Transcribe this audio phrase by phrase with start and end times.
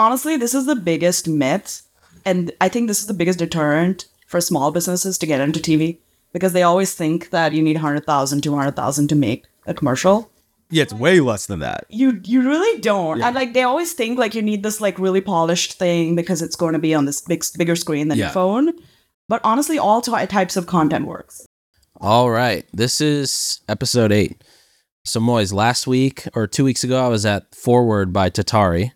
[0.00, 1.82] honestly, this is the biggest myth.
[2.24, 5.98] And I think this is the biggest deterrent for small businesses to get into TV
[6.32, 10.30] because they always think that you need 100,000, 200,000 to make a commercial.
[10.72, 11.84] Yeah, it's way less than that.
[11.88, 13.20] You you really don't.
[13.20, 16.54] And like they always think like you need this like really polished thing because it's
[16.54, 18.26] going to be on this big bigger screen than Yeah.
[18.26, 18.72] your phone.
[19.28, 21.44] But honestly, all ty- types of content works.
[22.00, 22.64] All right.
[22.72, 24.44] This is episode eight.
[25.04, 28.92] So, Moiz, last week or two weeks ago, I was at Forward by Tatari,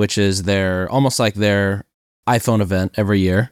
[0.00, 1.84] which is their almost like their
[2.26, 3.50] iPhone event every year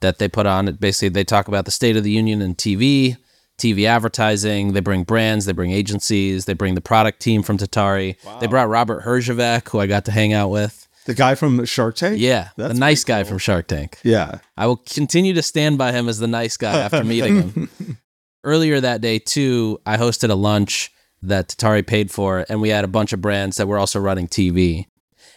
[0.00, 0.68] that they put on.
[0.68, 3.16] It basically they talk about the state of the union in TV,
[3.58, 4.74] TV advertising.
[4.74, 8.16] They bring brands, they bring agencies, they bring the product team from Tatari.
[8.38, 10.86] They brought Robert Herjavec, who I got to hang out with.
[11.04, 12.20] The guy from Shark Tank?
[12.20, 13.98] Yeah, That's the nice guy from Shark Tank.
[14.04, 14.38] Yeah.
[14.56, 17.98] I will continue to stand by him as the nice guy after meeting him.
[18.44, 20.92] Earlier that day, too, I hosted a lunch
[21.22, 24.28] that Tatari paid for, and we had a bunch of brands that were also running
[24.28, 24.86] TV.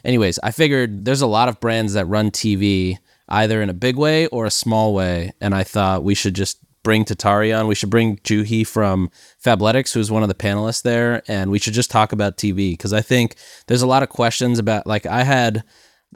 [0.05, 3.97] Anyways, I figured there's a lot of brands that run TV either in a big
[3.97, 7.65] way or a small way, and I thought we should just bring Tatari on.
[7.67, 9.09] We should bring Juhi from
[9.43, 12.93] Fabletics, who's one of the panelists there, and we should just talk about TV because
[12.93, 14.85] I think there's a lot of questions about.
[14.85, 15.63] Like I had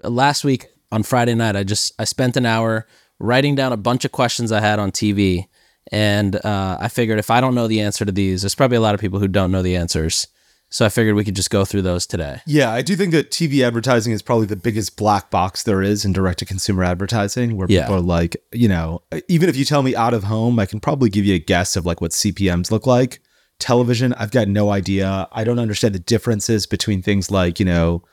[0.03, 4.05] last week on Friday night, I just I spent an hour writing down a bunch
[4.05, 5.47] of questions I had on TV,
[5.91, 8.81] and uh, I figured if I don't know the answer to these, there's probably a
[8.81, 10.27] lot of people who don't know the answers.
[10.71, 12.41] So I figured we could just go through those today.
[12.45, 16.05] Yeah, I do think that TV advertising is probably the biggest black box there is
[16.05, 17.81] in direct to consumer advertising, where Yeah.
[17.81, 20.79] people are like, you know, even if you tell me out of home, I can
[20.79, 23.19] probably give you a guess of like what CPMs look like.
[23.57, 25.27] Television, I've got no idea.
[25.31, 28.03] I don't understand the differences between things like, you know,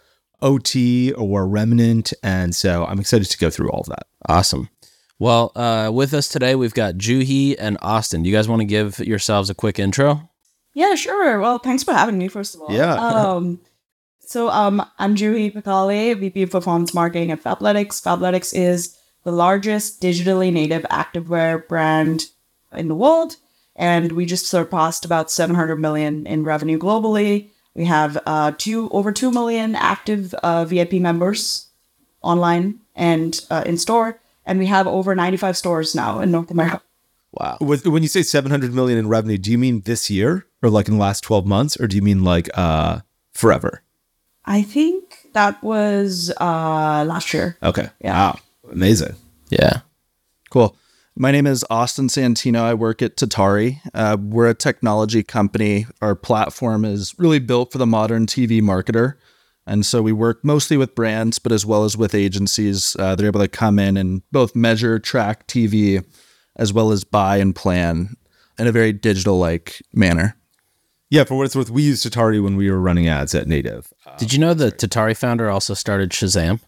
[0.43, 2.13] OT or remnant.
[2.23, 4.07] And so I'm excited to go through all of that.
[4.29, 4.71] Awesome.
[5.19, 8.23] Well, uh, with us today, we've got Juhi and Austin.
[8.23, 10.31] Do you guys want to give yourselves a quick intro?
[10.77, 11.41] Yeah, sure.
[11.41, 12.71] Well, thanks for having me, first of all.
[12.71, 12.95] Yeah.
[13.37, 13.61] Um,
[14.21, 18.03] so um, I'm Juhi Pikale, VP of Performance Marketing at Fabletics.
[18.03, 22.27] Fabletics is the largest digitally native activewear brand
[22.73, 23.37] in the world,
[23.75, 27.49] and we just surpassed about 700 million in revenue globally.
[27.75, 31.69] We have uh, two over two million active uh, VIP members
[32.21, 36.83] online and uh, in store, and we have over 95 stores now in North America.
[37.39, 37.59] Wow.
[37.61, 40.89] With, when you say 700 million in revenue, do you mean this year or like
[40.89, 43.01] in the last 12 months or do you mean like uh
[43.35, 43.83] forever?
[44.47, 47.59] I think that was uh, last year.
[47.63, 47.89] Okay.
[48.01, 48.13] Yeah.
[48.13, 48.39] Wow.
[48.71, 49.17] Amazing.
[49.51, 49.81] Yeah.
[50.51, 50.77] Cool.
[51.17, 52.61] My name is Austin Santino.
[52.61, 53.81] I work at Tatari.
[53.93, 55.87] Uh, we're a technology company.
[56.01, 59.15] Our platform is really built for the modern TV marketer.
[59.67, 62.95] And so we work mostly with brands, but as well as with agencies.
[62.99, 66.05] Uh, they're able to come in and both measure, track TV,
[66.57, 68.17] as well as buy and plan
[68.59, 70.37] in a very digital like manner.
[71.11, 73.93] Yeah, for what it's worth, we used Tatari when we were running ads at Native.
[74.19, 76.61] Did you know the Tatari founder also started Shazam?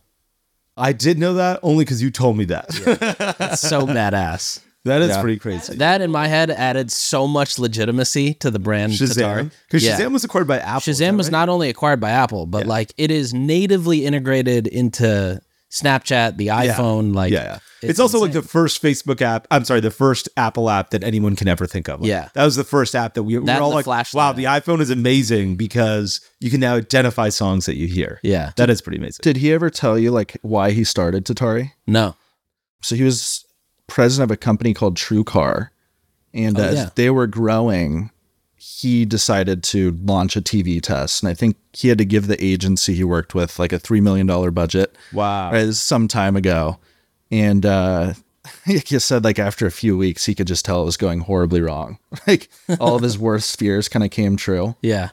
[0.76, 2.68] I did know that only because you told me that.
[3.38, 4.60] That's so badass.
[4.84, 5.20] that is Yeah.
[5.20, 5.74] pretty crazy.
[5.76, 9.50] That in my head added so much legitimacy to the brand Shazam.
[9.66, 9.98] Because Yeah.
[9.98, 10.82] Shazam was acquired by Apple.
[10.82, 11.32] Shazam that was right?
[11.32, 15.40] not only acquired by Apple, but like it is natively integrated into
[15.70, 17.14] Snapchat, the iPhone.
[17.14, 17.58] Like, yeah, yeah.
[17.82, 19.46] It's, also like the first Facebook app.
[19.50, 22.00] I'm sorry, the first Apple app that anyone can ever think of.
[22.00, 22.28] Like, Yeah.
[22.34, 24.36] that was the first app that we, we That were all like, flashlight "Wow, app.
[24.36, 28.52] the iPhone is amazing because you can now identify songs that you hear." yeah.
[28.56, 29.20] that is pretty amazing.
[29.22, 31.72] Did he ever tell you like why he started Tatari?
[31.86, 32.16] No.
[32.82, 33.44] So he was
[33.86, 35.68] president of a company called TrueCar,
[36.34, 36.90] and Oh, as yeah.
[36.94, 38.10] they were growing,
[38.58, 41.22] he decided to launch a TV test.
[41.22, 44.00] And I think he had to give the agency he worked with like a three
[44.00, 45.52] million dollar budget Wow.
[45.52, 46.78] right, some time ago,
[47.30, 48.14] and uh,
[48.66, 51.60] you said, like after a few weeks, he could just tell it was going horribly
[51.60, 51.98] wrong.
[52.26, 54.74] Like all of his worst fears kind of came true.
[54.82, 55.10] Yeah.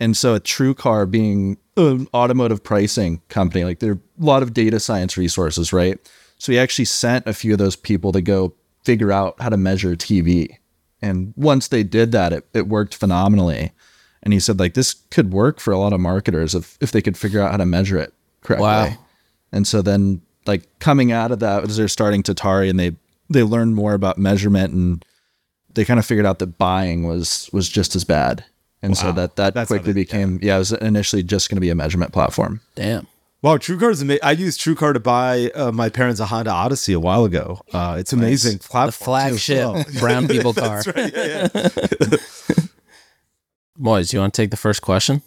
[0.00, 4.52] And so, a TrueCar being an automotive pricing company, like there are a lot of
[4.52, 5.98] data science resources, right?
[6.38, 8.54] So, he actually sent a few of those people to go
[8.84, 10.58] figure out how to measure TV.
[11.04, 13.72] And once they did that, it, it worked phenomenally.
[14.22, 17.02] And he said, like, this could work for a lot of marketers if, if they
[17.02, 18.64] could figure out how to measure it correctly.
[18.64, 18.96] Wow.
[19.52, 22.96] And so then, like, coming out of that, as they're starting Tatari and they,
[23.28, 25.04] they learned more about measurement and
[25.74, 28.44] they kind of figured out that buying was was just as bad.
[28.80, 30.56] And so that that That's quickly they- became yeah.
[30.56, 32.60] it was initially just going to be a measurement platform.
[32.74, 33.06] Damn.
[33.44, 34.22] Wow, TrueCar is amazing.
[34.22, 37.60] I used TrueCar to buy uh, my parents a Honda Odyssey a while ago.
[37.74, 38.56] Uh, it's amazing.
[38.56, 39.84] The Platform, too, as flagship well.
[40.00, 40.82] brown people car.
[43.78, 45.20] Moiz, you want to take the first question?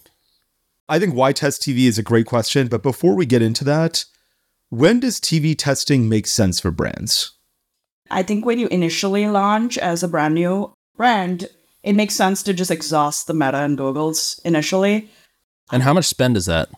[0.89, 4.05] I think why test TV is a great question, but before we get into that,
[4.69, 7.33] when does TV testing make sense for brands?
[8.09, 11.49] I think when you initially launch as a brand new brand,
[11.83, 15.07] it makes sense to just exhaust the Meta and Google's initially.
[15.71, 16.69] And how much spend is that?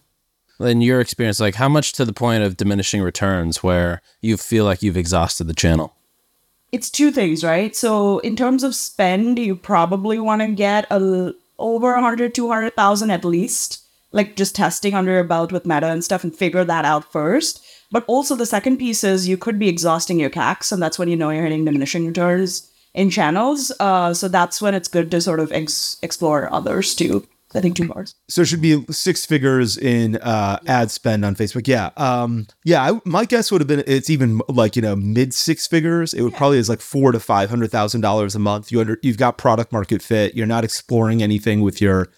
[0.59, 4.65] In your experience, like how much to the point of diminishing returns where you feel
[4.65, 5.95] like you've exhausted the channel?
[6.71, 7.75] it's two things, right?
[7.75, 13.25] So in terms of spend, you probably want to get a over 100, 200,000 at
[13.25, 17.11] least, like just testing under your belt with Meta and stuff and figure that out
[17.11, 17.63] first.
[17.91, 21.09] But also the second piece is you could be exhausting your CACs, and that's when
[21.09, 23.71] you know you're hitting diminishing returns in channels.
[23.79, 27.27] Uh, so that's when it's good to sort of ex- explore others too.
[27.55, 28.15] I think two bars.
[28.27, 31.67] So it should be six figures in uh, ad spend on Facebook.
[31.67, 32.91] Yeah, um, yeah.
[32.91, 36.13] I, my guess would have been it's even like you know mid six figures.
[36.13, 38.71] It would probably is like four to five hundred thousand dollars a month.
[38.71, 40.35] You under you've got product market fit.
[40.35, 42.09] You're not exploring anything with your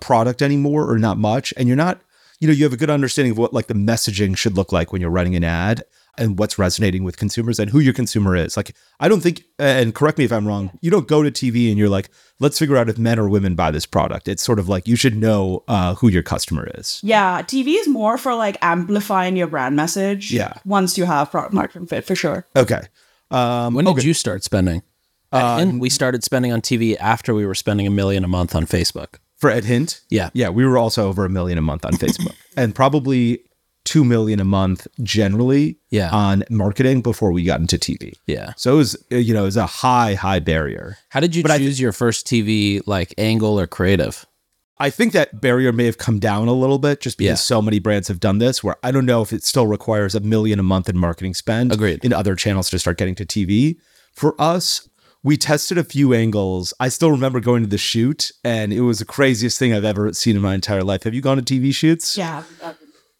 [0.00, 2.00] product anymore, or not much, and you're not.
[2.40, 4.92] You know, you have a good understanding of what like the messaging should look like
[4.92, 5.82] when you're running an ad
[6.18, 8.56] and what's resonating with consumers and who your consumer is.
[8.56, 11.68] Like, I don't think, and correct me if I'm wrong, you don't go to TV
[11.70, 12.10] and you're like,
[12.40, 14.28] let's figure out if men or women buy this product.
[14.28, 17.00] It's sort of like you should know uh, who your customer is.
[17.02, 20.32] Yeah, TV is more for like amplifying your brand message.
[20.32, 20.54] Yeah.
[20.64, 22.46] Once you have product market fit, for sure.
[22.56, 22.82] Okay.
[23.30, 24.82] Um, When did you start spending?
[25.32, 28.64] and we started spending on TV after we were spending a million a month on
[28.64, 29.16] Facebook.
[29.36, 30.30] for Ed Hint, Yeah.
[30.32, 33.40] yeah, we were also over a million a month on Facebook and probably
[33.88, 36.10] two million a month generally Yeah.
[36.10, 38.12] on marketing before we got into TV.
[38.26, 38.52] Yeah.
[38.56, 40.98] So it was, uh, you know, it was a high, high barrier.
[41.08, 44.26] How did you But I- choose your first TV like angle or creative?
[44.78, 47.54] I think that barrier may have come down a little bit just because Yeah.
[47.54, 50.20] so many brands have done this where I don't know if it still requires a
[50.20, 52.04] million a month in marketing spend Agreed.
[52.04, 53.78] in other channels to start getting to TV.
[54.14, 54.88] For us,
[55.24, 56.72] we tested a few angles.
[56.78, 60.12] I still remember going to the shoot and it was the craziest thing I've ever
[60.12, 61.02] seen in my entire life.
[61.04, 62.16] Have you gone to TV shoots?
[62.16, 62.42] Yeah.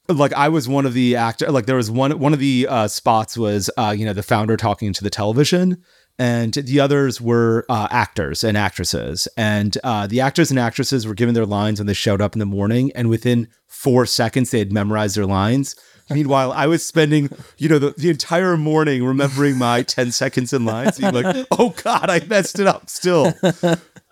[0.09, 2.89] Like I was one of the actor like there was one one of the uh,
[2.89, 5.83] spots was uh, you know the founder talking to the television
[6.19, 9.29] and the others were uh, actors and actresses.
[9.37, 12.41] And uh, the actors and actresses were given their lines when they showed up in
[12.41, 15.77] the morning and within four seconds they had memorized their lines.
[16.11, 17.29] Meanwhile i was spending
[17.59, 21.75] you know the, the entire morning remembering my 10 seconds in lines being like oh
[21.83, 23.35] god i messed it up still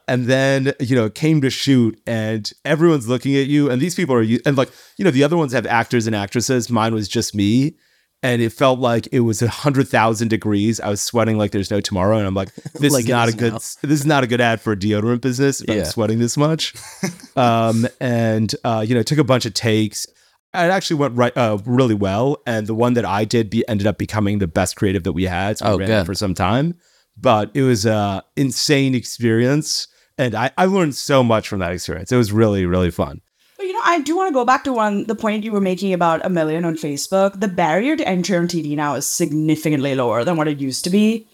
[0.09, 3.95] and then you know it came to shoot and everyone's looking at you and these
[3.95, 7.09] people are and like you know the other ones have actors and actresses mine was
[7.09, 7.77] just me
[8.23, 11.71] and it felt like it was a hundred thousand degrees i was sweating like there's
[11.71, 13.59] no tomorrow and i'm like this Like is not a is good now.
[13.59, 15.77] this is not a good ad for a deodorant business if Yeah.
[15.77, 16.75] i'm sweating this much
[17.37, 20.07] um and uh you know took a bunch of takes
[20.55, 23.87] it actually went right uh, really well and the one that i did be ended
[23.87, 26.07] up becoming the best creative that we had so we Oh, ran good.
[26.07, 26.75] for some time
[27.19, 29.89] but it was a insane experience
[30.19, 33.21] and I, I learned so much from that experience it was really really fun
[33.57, 35.61] But you know, I do want to go back to one the point you were
[35.73, 37.41] making about a million on Facebook.
[37.41, 40.91] The barrier to entry on TV now is significantly lower than what it used to
[40.91, 41.27] be.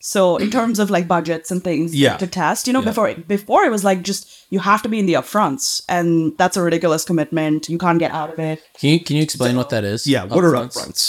[0.00, 2.16] So in terms of like budgets and things Yeah.
[2.18, 5.06] to test, you know, before before it was like just you have to be in
[5.06, 7.68] the upfronts, and that's a ridiculous commitment.
[7.68, 8.58] You can't get out of it.
[8.80, 10.06] Can you can you explain what that is?
[10.14, 10.74] yeah what are Upfronts?
[10.74, 11.04] upfronts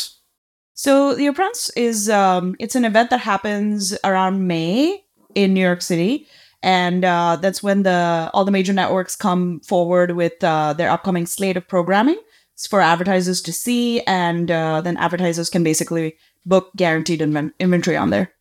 [0.73, 5.03] So the upfronts is um, it's an event that happens around May
[5.35, 6.27] in New York City,
[6.61, 11.25] and uh, that's when the all the major networks come forward with uh, their upcoming
[11.25, 12.19] slate of programming
[12.69, 18.09] for advertisers to see, and uh, then advertisers can basically book guaranteed inven- inventory on
[18.09, 18.33] there.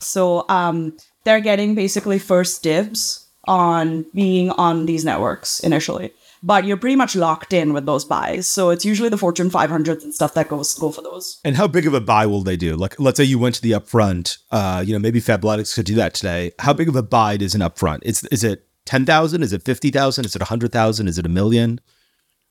[0.00, 6.12] So um, they're getting basically first dibs on being on these networks initially.
[6.42, 8.46] But you're pretty much locked in with those buys.
[8.46, 11.40] So it's usually the Fortune 500s and stuff that goes go for those.
[11.44, 13.62] and how big of a buy will they do like let's say you went to
[13.62, 17.02] the upfront uh you know maybe fabletics could do that today how big of a
[17.02, 21.08] buy is an upfront it's is it 10000 is it 50000 is it a 100000
[21.08, 21.80] is it a million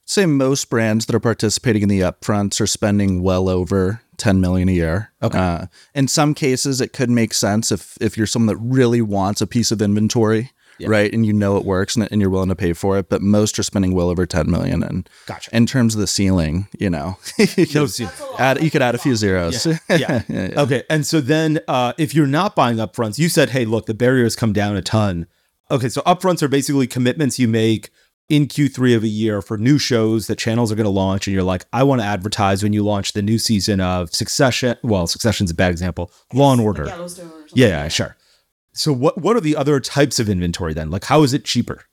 [0.06, 4.68] say most brands that are participating in the upfronts are spending well over 10 million
[4.68, 5.12] a year.
[5.22, 5.38] Okay.
[5.38, 5.66] Uh,
[5.96, 9.48] in some cases, it could make sense if if you're someone that really wants a
[9.48, 10.52] piece of inventory,
[10.88, 13.10] right, and you know it works and, and you're willing to pay for it.
[13.10, 14.84] But most are spending well over 10 million.
[14.84, 15.56] And Gotcha.
[15.56, 19.16] in terms of the ceiling, you know, you could add you could add a few
[19.16, 19.66] zeros.
[19.90, 20.24] yeah.
[20.30, 20.84] Okay.
[20.90, 24.36] And so then uh, if you're not buying upfronts, you said, hey, look, the barriers
[24.36, 25.28] come down a ton.
[25.72, 25.90] Okay.
[25.90, 27.90] So upfronts are basically commitments you make
[28.30, 31.28] in Q3 of a year for new shows that channels are going to launch.
[31.28, 34.78] And you're like, I want to advertise when you launch the new season of Succession.
[34.84, 36.12] Well, Succession's a bad example.
[36.34, 36.86] Law and Order.
[36.86, 37.32] Yellowstone.
[37.54, 38.16] Yeah, yeah, sure.
[38.80, 40.90] So what what are the other types of inventory then?
[40.90, 41.84] Like how is it cheaper?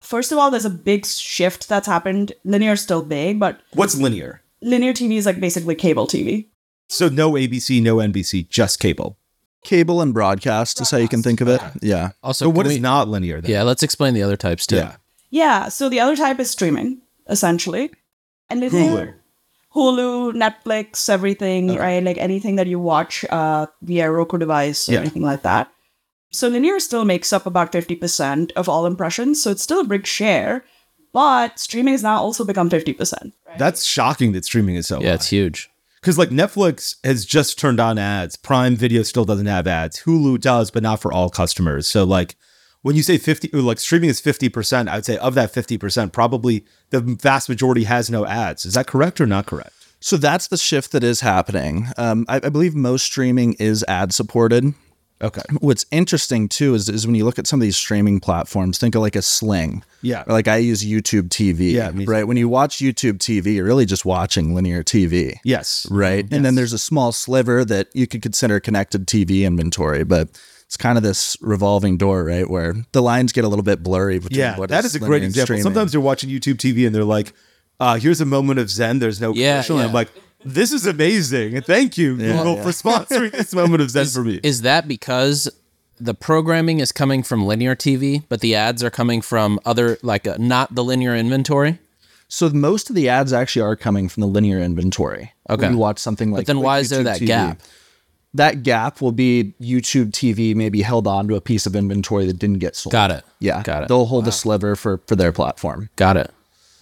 [0.00, 2.32] First of all, there's a big shift that's happened.
[2.44, 4.42] Linear is still big, but What's linear?
[4.60, 6.46] linear TV is like basically cable TV.
[6.88, 9.16] So no ABC, no NBC, just cable.
[9.64, 11.60] Cable and broadcast is how you can think of it.
[11.82, 12.10] Yeah.
[12.22, 13.50] Also, So what can is we- not linear then?
[13.50, 14.76] Yeah, let's explain the other types too.
[14.76, 14.96] Yeah.
[15.30, 17.90] Yeah, so the other type is streaming, essentially.
[18.50, 19.16] And linear,
[19.74, 22.02] Hulu, Netflix, everything, right?
[22.02, 25.00] Like anything that you watch uh, via Roku device or Yeah.
[25.00, 25.70] anything like that.
[26.30, 30.06] So linear still makes up about 50% of all impressions, so it's still a big
[30.06, 30.64] share.
[31.12, 33.32] But streaming has now also become 50%.
[33.46, 33.58] Right?
[33.58, 35.14] That's shocking that streaming is so Yeah, high.
[35.14, 35.70] it's huge.
[36.00, 38.36] Because like Netflix has just turned on ads.
[38.36, 40.02] Prime Video still doesn't have ads.
[40.02, 41.86] Hulu does, but not for all customers.
[41.88, 42.36] So like
[42.82, 46.64] when you say 50 like streaming is 50%, I would say of that 50%, probably
[46.90, 48.64] the vast majority has no ads.
[48.64, 49.72] Is that correct or not correct?
[50.00, 51.88] So that's the shift that is happening.
[51.96, 54.74] Um, I, I believe most streaming is ad supported.
[55.20, 55.42] Okay.
[55.60, 58.94] What's interesting too is, is when you look at some of these streaming platforms, think
[58.94, 59.82] of like a Sling.
[60.00, 60.22] Yeah.
[60.26, 61.72] Or like I use YouTube TV.
[61.72, 62.10] Yeah, me too.
[62.10, 62.26] Right.
[62.26, 65.34] When you watch YouTube TV, you're really just watching linear TV.
[65.42, 65.86] Yes.
[65.90, 66.24] Right.
[66.32, 70.28] And then there's a small sliver that you could consider connected TV inventory, but
[70.66, 72.48] it's kind of this revolving door, right?
[72.48, 75.22] Where the lines get a little bit blurry between Yeah, what that is a great
[75.22, 75.46] and example.
[75.46, 75.62] streaming.
[75.64, 77.32] Sometimes you're watching YouTube TV and they're like,
[77.80, 78.98] uh, here's a moment of Zen.
[78.98, 79.78] There's no Yeah, commercial.
[79.78, 80.10] And I'm like,
[80.44, 81.60] this is amazing.
[81.62, 82.62] Thank you, Google, yeah.
[82.62, 84.40] for sponsoring this moment of Zen for me.
[84.42, 85.50] Is that because
[86.00, 90.26] the programming is coming from linear TV, but the ads are coming from other like
[90.26, 91.78] uh, not the linear inventory?
[92.28, 95.32] So most of the ads actually are coming from the linear inventory.
[95.48, 95.70] Okay.
[95.70, 97.26] You watch something like But then like why is there that TV.
[97.26, 97.62] gap?
[98.34, 102.38] That gap will be YouTube TV maybe held on to a piece of inventory that
[102.38, 102.92] didn't get sold.
[102.92, 103.24] Got it.
[103.40, 103.62] Yeah.
[103.62, 103.88] Got it.
[103.88, 105.88] They'll hold a sliver for for their platform.
[105.96, 106.30] Got it.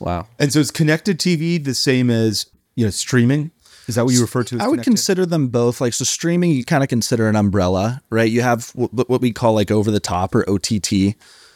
[0.00, 0.26] Wow.
[0.38, 3.50] And so is connected TV the same as you know streaming?
[3.88, 4.90] Is that what you refer to as I would connected?
[4.90, 8.30] consider them both like so streaming you kind of consider an umbrella, right?
[8.30, 11.14] You have what, what we call like over the top or OTT.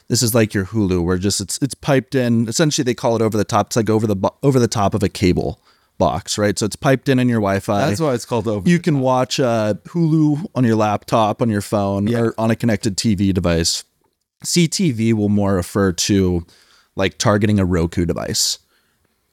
[0.09, 2.49] This is like your Hulu where just it's it's piped in.
[2.49, 3.69] Essentially they call it over the top.
[3.69, 5.61] It's like over the bo- over the top of a cable
[5.99, 6.59] box, right?
[6.59, 7.89] So it's piped in in your Wi-Fi.
[7.89, 8.69] That's why it's called over.
[8.69, 12.97] you can watch uh, Hulu on your laptop, on your phone, or on a connected
[12.97, 13.85] TV device.
[14.45, 16.47] CTV will more refer to
[16.97, 18.59] like targeting a Roku device.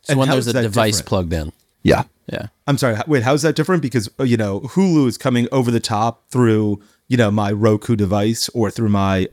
[0.02, 1.08] So And when there's a device different?
[1.08, 1.54] plugged in.
[1.88, 2.04] Yeah.
[2.32, 2.48] Yeah.
[2.68, 2.98] I'm sorry.
[3.08, 3.82] Wait, how is that different?
[3.82, 7.96] Because uh, you know Hulu is coming over the top through you know my Roku
[7.96, 9.28] device or through my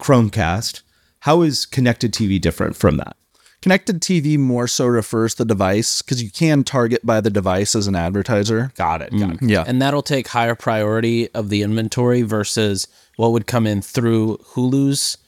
[0.00, 0.82] Chromecast.
[1.20, 3.16] How is connected TV different from that?
[3.62, 7.74] Connected TV more so refers to the device because you can target by the device
[7.74, 8.70] as an advertiser.
[8.76, 9.10] Got it.
[9.18, 9.42] Got it.
[9.42, 9.64] Yeah.
[9.66, 12.86] And that'll take higher priority of the inventory versus
[13.16, 15.18] what would come in through Hulu's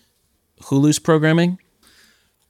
[0.62, 1.58] Hulu's programming.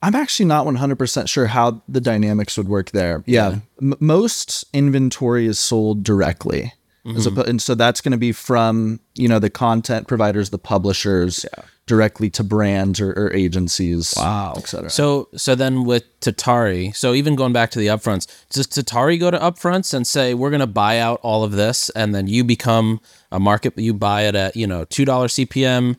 [0.02, 3.24] I'm actually not 100% sure how the dynamics would work there.
[3.26, 3.60] Yeah.
[3.80, 6.72] M- most inventory is sold directly.
[7.04, 7.38] As mm-hmm.
[7.38, 11.46] oppo- and so that's going to be from, you know, the content providers, the publishers,
[11.88, 14.14] directly to brands or, or agencies.
[14.16, 14.54] Wow.
[14.58, 14.90] Et cetera.
[14.90, 19.32] So so then with Tatari, so even going back to the upfronts, does Tatari go
[19.32, 22.44] to upfronts and say we're going to buy out all of this, and then you
[22.44, 23.00] become
[23.32, 25.96] a market, you buy it at you know two dollar CPM,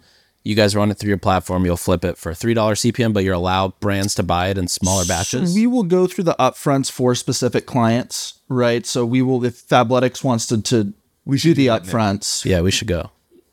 [0.49, 3.23] you guys run it through your platform, you'll flip it for three dollar CPM, but
[3.23, 5.53] you're allowed brands to buy it in smaller batches.
[5.53, 8.85] We will go through the upfronts for specific clients, right?
[8.85, 12.43] So we will, if Fabletics wants to, to we should do the upfronts.
[12.45, 13.11] yeah, we should go.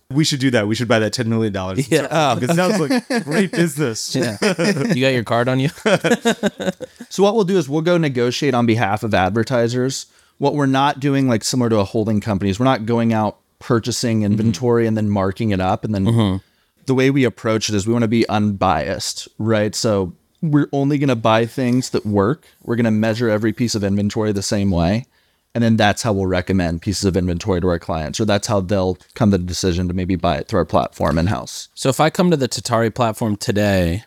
[0.08, 0.68] We should do that.
[0.68, 1.90] We should buy that ten million dollars.
[1.90, 2.04] Yeah.
[2.04, 4.14] it oh, sounds like great business.
[4.16, 4.38] Yeah,
[4.94, 5.68] you got your card on you.
[7.08, 10.06] So what we'll do is we'll go negotiate on behalf of advertisers.
[10.38, 13.38] What we're not doing, like similar to a holding company, is we're not going out
[13.58, 14.32] purchasing mm-hmm.
[14.32, 15.84] inventory and then marking it up.
[15.84, 16.36] And then mm-hmm.
[16.86, 19.74] The way we approach it is we want to be unbiased, right?
[19.74, 22.46] So we're only going to buy things that work.
[22.62, 25.06] We're going to measure every piece of inventory the same way.
[25.54, 28.60] And then that's how we'll recommend pieces of inventory to our clients, or that's how
[28.60, 31.68] they'll come to the decision to maybe buy it through our platform in house.
[31.74, 34.04] So if I come to the Tatari platform today,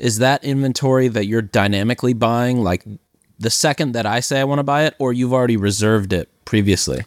[0.00, 2.84] is that inventory that you're dynamically buying like
[3.38, 6.28] the second that I say I want to buy it, or you've already reserved it
[6.44, 7.04] previously?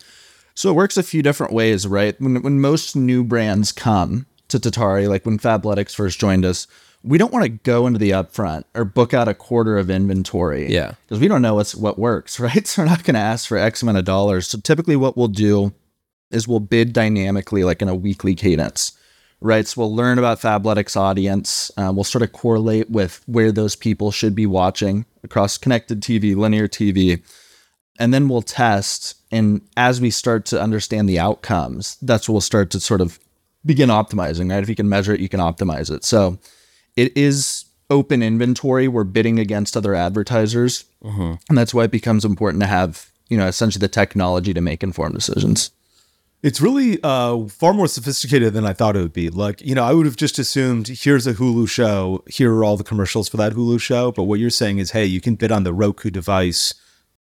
[0.55, 2.19] So it works a few different ways, right?
[2.21, 6.67] When, when most new brands come to Tatari, like when Fabletics first joined us,
[7.03, 10.71] we don't want to go into the upfront or book out a quarter of inventory.
[10.71, 10.93] Yeah.
[11.05, 12.65] Because we don't know what's what works, right?
[12.65, 14.47] So we're not going to ask for X amount of dollars.
[14.47, 15.73] So typically what we'll do
[16.29, 18.93] is we'll bid dynamically, like in a weekly cadence,
[19.41, 19.67] right?
[19.67, 21.71] So we'll learn about Fabletics audience.
[21.75, 26.35] Uh, we'll sort of correlate with where those people should be watching across connected TV,
[26.35, 27.21] linear TV
[28.01, 32.41] and then we'll test and as we start to understand the outcomes that's what we'll
[32.41, 33.19] start to sort of
[33.65, 34.63] begin optimizing right?
[34.63, 36.03] If you can measure it you can optimize it.
[36.03, 36.39] So
[36.95, 38.87] it is open inventory.
[38.87, 40.85] We're bidding against other advertisers.
[41.49, 44.83] And that's why it becomes important to have you know essentially the technology to make
[44.83, 45.71] informed decisions.
[46.43, 49.29] It's really uh, far more sophisticated than I thought it would be.
[49.29, 52.77] Like, you know, I would have just assumed here's a Hulu show, here are all
[52.77, 54.11] the commercials for that Hulu show.
[54.11, 56.73] But what you're saying is, hey, you can bid on the Roku device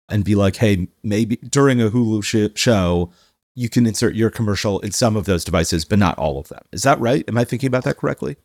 [0.09, 3.13] and be like, hey, maybe during a Hulu sh- show,
[3.59, 6.63] you can insert your commercial in some of those devices, but not all of them.
[6.73, 7.25] Is that right?
[7.29, 8.37] Am I thinking about that correctly?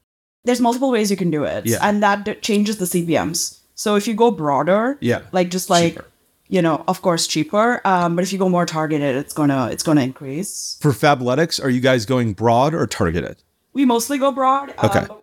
[0.46, 1.66] There's multiple ways you can do it.
[1.66, 1.78] Yeah.
[1.82, 3.60] And that changes the CPMs.
[3.76, 5.22] So if you go broader, Yeah.
[5.32, 6.06] like just like Cheaper.
[6.50, 7.80] you know, of course cheaper.
[7.86, 10.78] Um, but if you go more targeted, it's gonna it's gonna increase.
[10.82, 13.38] For Fabletics, are you guys going broad or targeted?
[13.74, 14.74] We mostly go broad.
[14.78, 15.06] uh, Okay.
[15.10, 15.16] we-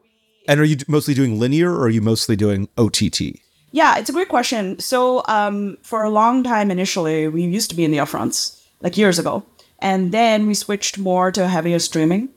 [0.49, 3.41] And are you d- mostly doing linear or are you mostly doing OTT?
[3.73, 4.79] Yeah, it's a great question.
[4.81, 8.97] So, um, for a long time, initially, we used to be in the upfronts, like
[8.97, 9.45] years ago,
[9.81, 12.29] and then we switched more to heavier streaming.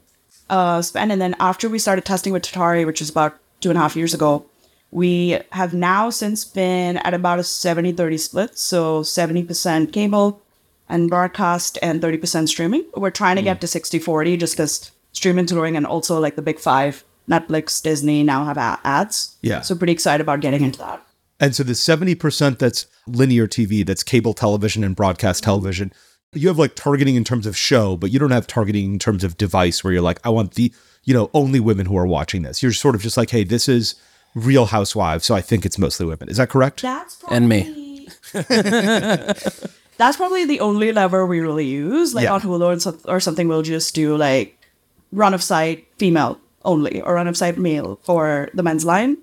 [0.49, 3.77] Uh, spend, and then after we started testing with Tatari, which is about two and
[3.77, 4.45] a half years ago,
[4.91, 8.57] we have now since been at about a 70-30 split.
[8.57, 10.41] So 70% cable
[10.87, 12.85] and broadcast and 30% streaming.
[12.95, 16.59] We're trying to get to 60-40 just because streaming's growing and also like the big
[16.59, 19.37] five, Netflix, Disney now have a- ads.
[19.41, 19.61] Yeah.
[19.61, 21.03] So pretty excited about getting into that.
[21.39, 25.91] And so the 70% that's linear TV, that's cable television and broadcast television,
[26.33, 29.23] you have like targeting in terms of show, but you don't have targeting in terms
[29.23, 30.73] of device where you're like, I want the,
[31.03, 32.61] you know, only women who are watching this.
[32.63, 33.95] You're sort of just like, hey, this is
[34.35, 36.29] Real Housewives, so I think it's mostly women.
[36.29, 36.81] Is that correct?
[36.81, 38.07] That's And me.
[39.97, 42.13] That's probably the only lever we really use.
[42.15, 42.33] Like Yeah.
[42.33, 44.57] on Hulu or, so- or something, we'll just do like
[45.11, 49.17] run of site female only or run of site male for the men's line.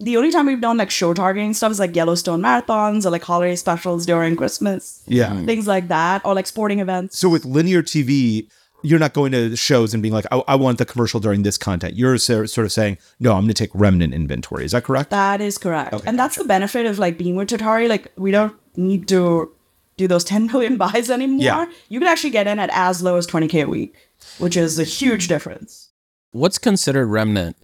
[0.00, 3.22] The only time we've done like show targeting stuff is like Yellowstone marathons or like
[3.22, 5.02] holiday specials during Christmas.
[5.06, 5.44] Yeah.
[5.44, 7.16] Things like that, or like sporting events.
[7.18, 8.48] So with linear TV,
[8.82, 11.56] you're not going to shows and being like, I, I want the commercial during this
[11.56, 11.94] content.
[11.94, 14.64] You're so- sort of saying, no, I'm going to take remnant inventory.
[14.64, 15.10] Is that correct?
[15.10, 15.94] That is correct.
[16.04, 17.88] and that's the benefit of like being with Tatari.
[17.88, 19.52] Like we don't need to
[19.96, 21.44] do those 10 million buys anymore.
[21.44, 21.66] Yeah.
[21.88, 23.94] You can actually get in at as low as 20K a week,
[24.38, 25.90] which is a huge difference.
[26.32, 27.56] What's considered remnant?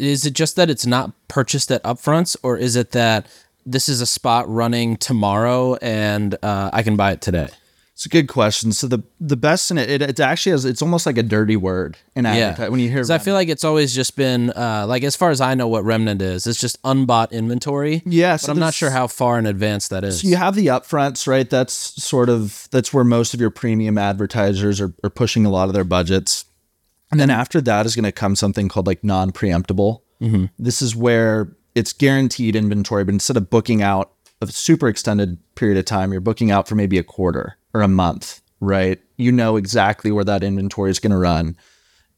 [0.00, 3.26] Is it just that it's not purchased at upfronts, or is it that
[3.66, 7.48] this is a spot running tomorrow and uh, I can buy it today?
[8.00, 8.72] It's a good question.
[8.72, 11.56] So the the best in it, it it's actually has it's almost like a dirty
[11.56, 12.70] word in Yeah, advertising.
[12.70, 15.28] When you hear, because I feel like it's always just been uh, like as far
[15.28, 18.02] as I know, what remnant is, it's just unbought inventory.
[18.06, 20.22] Yeah, but I'm not sure how far in advance that is.
[20.22, 21.50] So you have the upfronts, right?
[21.50, 25.68] That's sort of that's where most of your premium advertisers are, are pushing a lot
[25.68, 26.46] of their budgets.
[27.10, 30.00] And then after that is going to come something called like non-preemptible.
[30.20, 30.44] Mm-hmm.
[30.58, 35.78] This is where it's guaranteed inventory, but instead of booking out a super extended period
[35.78, 39.00] of time, you're booking out for maybe a quarter or a month, right?
[39.16, 41.56] You know exactly where that inventory is going to run.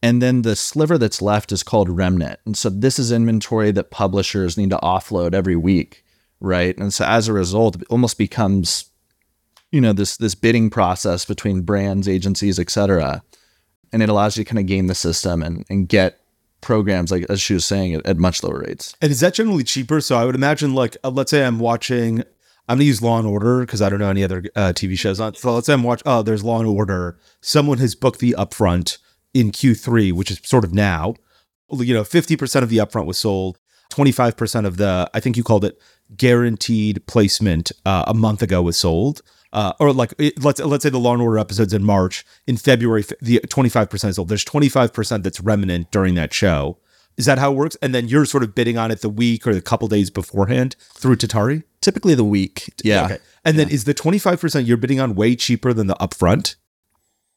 [0.03, 2.40] And then the sliver that's left is called remnant.
[2.45, 6.05] And so this is inventory that publishers need to offload every week,
[6.40, 6.77] right?
[6.77, 8.87] And so as a result, it almost becomes,
[9.71, 13.23] you know, this this bidding process between brands, agencies, et cetera.
[13.92, 16.20] And it allows you to kind of game the system and, and get
[16.61, 18.96] programs like as she was saying at, at much lower rates.
[19.02, 20.00] And is that generally cheaper?
[20.00, 22.20] So I would imagine, like, uh, let's say I'm watching,
[22.68, 25.20] I'm gonna use Law and Order because I don't know any other uh, TV shows
[25.20, 25.35] on.
[25.35, 26.05] So let's say I'm watching.
[26.07, 27.18] Oh, there's Law and Order.
[27.40, 28.98] Someone has booked the upfront
[29.35, 31.14] in Q3, which is sort of now.
[31.70, 33.59] You know, 50% of the upfront was sold.
[33.92, 35.78] 25% of the, I think you called it
[36.16, 39.22] guaranteed placement uh, a month ago was sold.
[39.53, 42.57] Uh, or like it, let's let's say the Law and Order episodes in March in
[42.57, 44.29] February the 25% is sold.
[44.29, 46.79] There's 25% that's remnant during that show.
[47.19, 47.77] Is that how it works?
[47.83, 50.77] And then you're sort of bidding on it the week or the couple days beforehand
[50.95, 51.65] through Tatari?
[51.83, 52.73] Typically the week.
[52.83, 53.05] Yeah.
[53.05, 53.19] Okay.
[53.45, 56.57] And then is the 25% you're bidding on way cheaper than the upfront?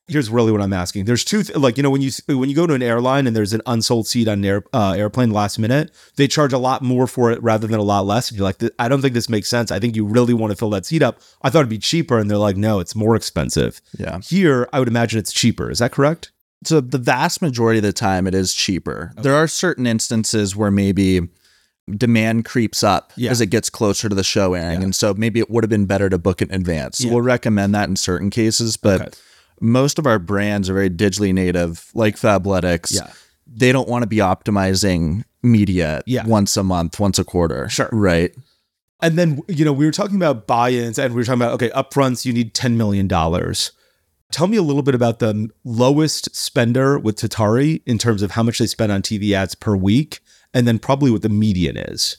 [0.07, 1.05] Here's really what I'm asking.
[1.05, 3.35] There's two, th- like, you know, when you when you go to an airline and
[3.35, 6.83] there's an unsold seat on an air, uh, airplane last minute, they charge a lot
[6.83, 8.29] more for it rather than a lot less.
[8.29, 9.71] And you're like, I don't think this makes sense.
[9.71, 11.19] I think you really want to fill that seat up.
[11.41, 12.19] I thought it'd be cheaper.
[12.19, 13.81] And they're like, no, it's more expensive.
[13.97, 14.19] Yeah.
[14.19, 15.71] Here, I would imagine it's cheaper.
[15.71, 16.31] Is that correct?
[16.63, 19.11] So the vast majority of the time it is cheaper.
[19.17, 21.29] There are certain instances where maybe
[21.97, 23.31] demand creeps up Yeah.
[23.31, 24.83] as it gets closer to the show airing.
[24.83, 27.03] And so maybe it would have been better to book it in advance.
[27.03, 27.11] Yeah.
[27.11, 29.09] We'll recommend that in certain cases, but Okay.
[29.65, 32.93] Most of our brands are very digitally native, like Fabletics.
[32.95, 33.11] Yeah.
[33.47, 36.25] They don't want to be optimizing media Yeah.
[36.25, 37.69] once a month, once a quarter.
[37.69, 37.89] Sure.
[37.91, 38.33] Right.
[39.01, 41.53] And then, you know, we were talking about buy ins and we were talking about,
[41.53, 43.07] okay, upfronts, you need $10 million.
[44.31, 48.41] Tell me a little bit about the lowest spender with Tatari in terms of how
[48.43, 50.19] much they spend on TV ads per week,
[50.53, 52.17] and then probably what the median is.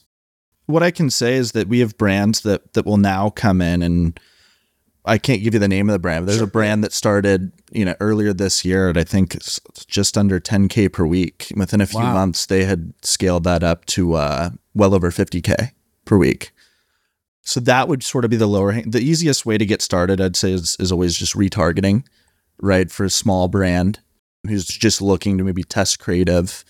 [0.67, 3.83] what I can say is that we have brands that that will now come in
[3.83, 4.19] and
[5.07, 6.27] I can't give you the name of the brand.
[6.27, 9.37] But there's a brand that started, you know, earlier this year at I think
[9.87, 11.53] just under 10k per week.
[11.57, 12.15] Within a few Wow.
[12.15, 15.71] months, they had scaled that up to uh, well over 50k
[16.05, 16.53] per week.
[17.43, 18.73] So that would sort of be the lower.
[18.73, 22.05] hang- The easiest way to get started, I'd say, is, is always just retargeting,
[22.61, 22.91] right?
[22.91, 24.01] For a small brand
[24.49, 26.65] who's just looking to maybe test creative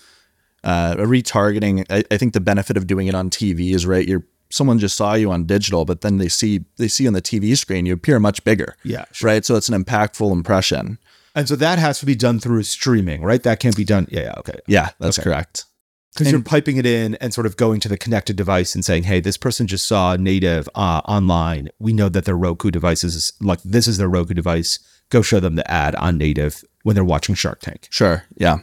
[0.63, 4.07] uh, a retargeting I, I think the benefit of doing it on tv is right
[4.07, 7.21] you're someone just saw you on digital but then they see they see on the
[7.21, 10.97] tv screen you appear much bigger Yeah, right so it's an impactful impression
[11.35, 13.43] And so that has to be done through streaming, right?
[13.43, 14.07] That can't be done.
[14.09, 14.59] Yeah, yeah, okay.
[14.67, 15.25] yeah that's Okay.
[15.29, 15.65] correct
[16.13, 19.03] Because you're piping it in and sort of going to the connected device and saying,
[19.03, 21.69] hey, this person just saw native uh, online.
[21.77, 24.79] We know that their Roku device is like, this is their Roku device.
[25.09, 27.87] Go show them the ad on native when they're watching Shark Tank.
[27.91, 28.57] sure yeah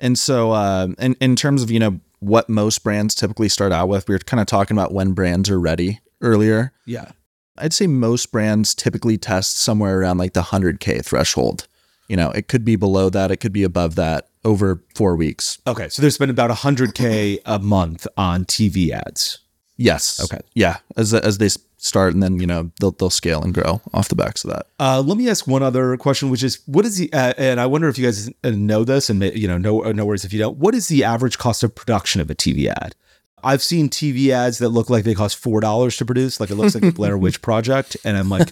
[0.00, 3.88] and so uh, in, in terms of you know what most brands typically start out
[3.88, 4.08] with.
[4.08, 6.72] We were kind of talking about when brands are ready earlier.
[6.86, 7.12] Yeah.
[7.56, 11.68] I'd say most brands typically test somewhere around like the 100K threshold.
[12.08, 15.58] You know, it could be below that, it could be above that over four weeks.
[15.66, 15.88] Okay.
[15.88, 19.38] So there's been about 100K a month on TV ads.
[19.76, 20.22] Yes.
[20.22, 20.40] Okay.
[20.54, 20.78] Yeah.
[20.96, 24.14] As, as they start and then, you know, they'll, they'll scale and grow off the
[24.14, 24.66] backs of that.
[24.78, 27.66] Uh, let me ask one other question, which is what is the, uh, and I
[27.66, 30.38] wonder if you guys uh, know this and, you know, no, no worries if you
[30.38, 30.58] don't.
[30.58, 32.94] What is the average cost of production of a TV ad?
[33.44, 36.54] I've seen TV ads that look like they cost four dollars to produce, like it
[36.54, 38.48] looks like a Blair Witch Project, and I'm like,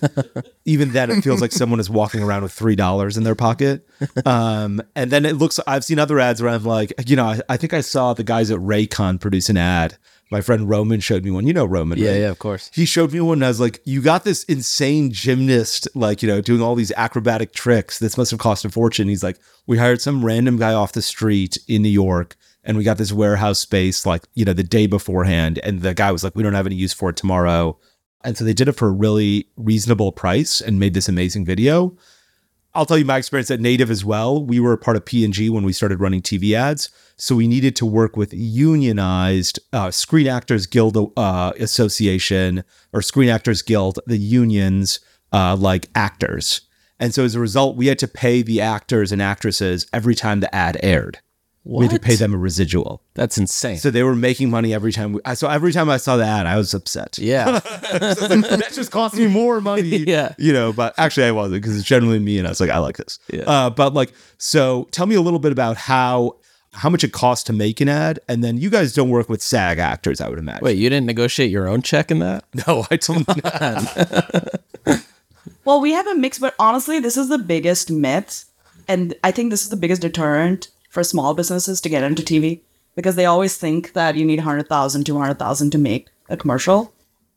[0.66, 3.88] even then, it feels like someone is walking around with three dollars in their pocket.
[4.26, 5.58] Um, and then it looks.
[5.66, 8.22] I've seen other ads where I'm like, you know, I, I think I saw the
[8.22, 9.96] guys at Raycon produce an ad.
[10.32, 11.46] My friend Roman showed me one.
[11.46, 12.20] You know Roman, Yeah, right?
[12.20, 12.70] yeah, of course.
[12.72, 16.28] He showed me one and I was like, you got this insane gymnast, like, you
[16.28, 17.98] know, doing all these acrobatic tricks.
[17.98, 19.08] This must have cost a fortune.
[19.08, 22.82] He's like, we hired some random guy off the street in New York and we
[22.82, 25.60] got this warehouse space, like, you know, the day beforehand.
[25.62, 27.78] And the guy was like, we don't have any use for it tomorrow.
[28.24, 31.94] And so they did it for a really reasonable price and made this amazing video.
[32.74, 34.42] I'll tell you my experience at Native as well.
[34.42, 36.88] We were a part of P&G when we started running TV ads.
[37.16, 43.28] So we needed to work with unionized uh, Screen Actors Guild uh, Association or Screen
[43.28, 45.00] Actors Guild, the unions
[45.32, 46.62] uh, like actors.
[46.98, 50.40] And so as a result, we had to pay the actors and actresses every time
[50.40, 51.18] the ad aired.
[51.64, 53.02] We had to pay them a residual.
[53.14, 53.76] That's insane.
[53.76, 55.12] So they were making money every time.
[55.12, 57.18] We, so every time I saw the ad, I was upset.
[57.18, 57.60] yeah.
[57.94, 59.82] It's like, that just cost me more money.
[60.12, 60.34] Yeah.
[60.38, 62.78] You know, but actually I wasn't because it's generally me and I was like, I
[62.78, 63.20] like this.
[63.32, 63.42] Yeah.
[63.42, 66.36] Uh, but like, so tell me a little bit about how
[66.74, 68.18] how much it costs to make an ad.
[68.28, 70.64] And then you guys don't work with SAG actors, I would imagine.
[70.64, 72.44] Wait, you didn't negotiate your own check in that?
[72.66, 75.00] No, I told them
[75.64, 78.46] Well, we have a mix, but honestly, this is the biggest myth.
[78.88, 82.60] And I think this is the biggest deterrent for small businesses to get into TV
[82.94, 86.92] because they always think that you need 100,000, 200,000 to make a commercial.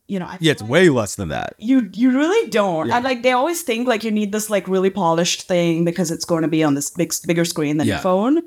[0.08, 1.54] You know, I Yeah, it's way less than that.
[1.58, 2.90] you you really don't.
[2.92, 6.24] And like they always think like you need this like really polished thing because it's
[6.32, 7.94] going to be on this big bigger screen than Yeah.
[7.94, 8.42] your phone.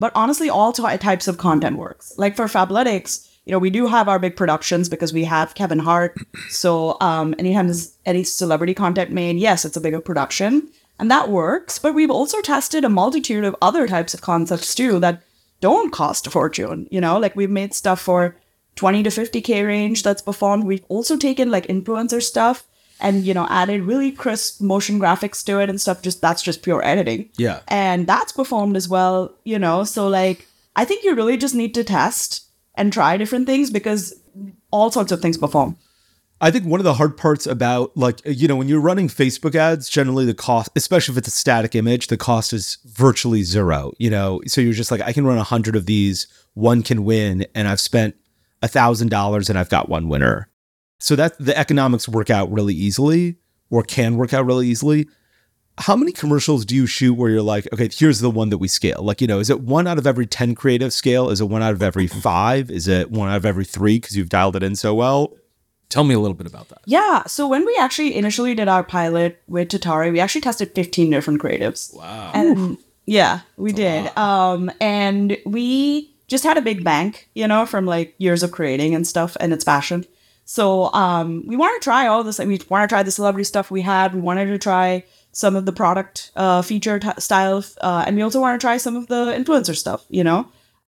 [0.00, 2.12] But honestly, all ty- types of content works.
[2.18, 5.78] Like for Fabletics, you know, we do have our big productions because we have Kevin
[5.78, 6.14] Hart.
[6.50, 10.68] So um, anytime there's any celebrity content made, yes, it's a bigger production,
[10.98, 11.78] and that works.
[11.78, 15.22] But we've also tested a multitude of other types of concepts too that
[15.60, 16.88] don't cost a fortune.
[16.90, 18.36] You know, like we've made stuff for
[18.76, 20.64] 20 to 50k range that's performed.
[20.64, 22.64] We've also taken like influencer stuff
[23.00, 26.02] and you know added really crisp motion graphics to it and stuff.
[26.02, 27.30] Just that's just pure editing.
[27.36, 27.60] Yeah.
[27.68, 29.84] And that's performed as well, you know.
[29.84, 34.14] So like I think you really just need to test and try different things because
[34.70, 35.76] all sorts of things perform.
[36.40, 39.54] I think one of the hard parts about like you know when you're running Facebook
[39.54, 43.92] ads, generally the cost, especially if it's a static image, the cost is virtually zero.
[43.98, 47.04] You know, so you're just like I can run a hundred of these, one can
[47.04, 48.14] win, and I've spent
[48.62, 50.48] a thousand dollars and I've got one winner.
[51.00, 53.36] So that the economics work out really easily,
[53.70, 55.08] or can work out really easily.
[55.80, 58.66] How many commercials do you shoot where you're like, okay, here's the one that we
[58.66, 59.00] scale?
[59.00, 61.30] Like, you know, is it one out of every 10 creative scale?
[61.30, 62.68] Is it one out of every five?
[62.68, 65.36] Is it one out of every three because you've dialed it in so well?
[65.88, 66.80] Tell me a little bit about that.
[66.84, 67.24] Yeah.
[67.26, 71.40] So when we actually initially did our pilot with Tatari, we actually tested 15 different
[71.40, 71.94] creatives.
[71.94, 72.30] Wow.
[72.34, 74.14] And yeah, we did.
[74.16, 78.94] Um, and we just had a big bank, you know, from like years of creating
[78.94, 80.04] and stuff and its passion.
[80.44, 82.38] So um, we wanted to try all this.
[82.38, 84.14] We wanted to try the celebrity stuff we had.
[84.14, 88.22] We wanted to try some of the product uh, feature t- style, uh, and we
[88.22, 90.48] also wanted to try some of the influencer stuff, you know.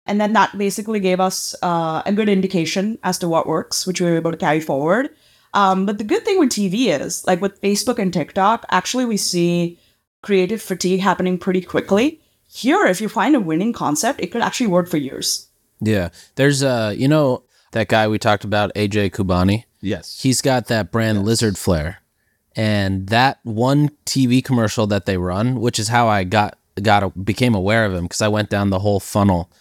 [0.06, 4.02] And then that basically gave us uh, a good indication as to what works, which
[4.02, 5.10] we were able to carry forward.
[5.54, 9.18] Um, but the good thing with TV is, like with Facebook and TikTok, actually we
[9.18, 9.80] see
[10.22, 12.20] creative fatigue happening pretty quickly.
[12.48, 15.48] Here, if you find a winning concept, it could actually work for years.
[15.80, 16.10] Yeah.
[16.36, 19.66] There's uh you know that guy we talked about, AJ Khubani?
[19.82, 20.22] Yes.
[20.22, 22.00] He's got that brand Lizard Flare.
[22.56, 27.56] And that one TV commercial that they run, which is how I got got became
[27.56, 29.52] aware of him because I went down the whole funnel.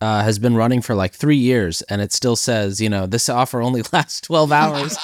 [0.00, 3.28] Uh, has been running for like three years, and it still says, you know, this
[3.28, 4.96] offer only lasts twelve hours.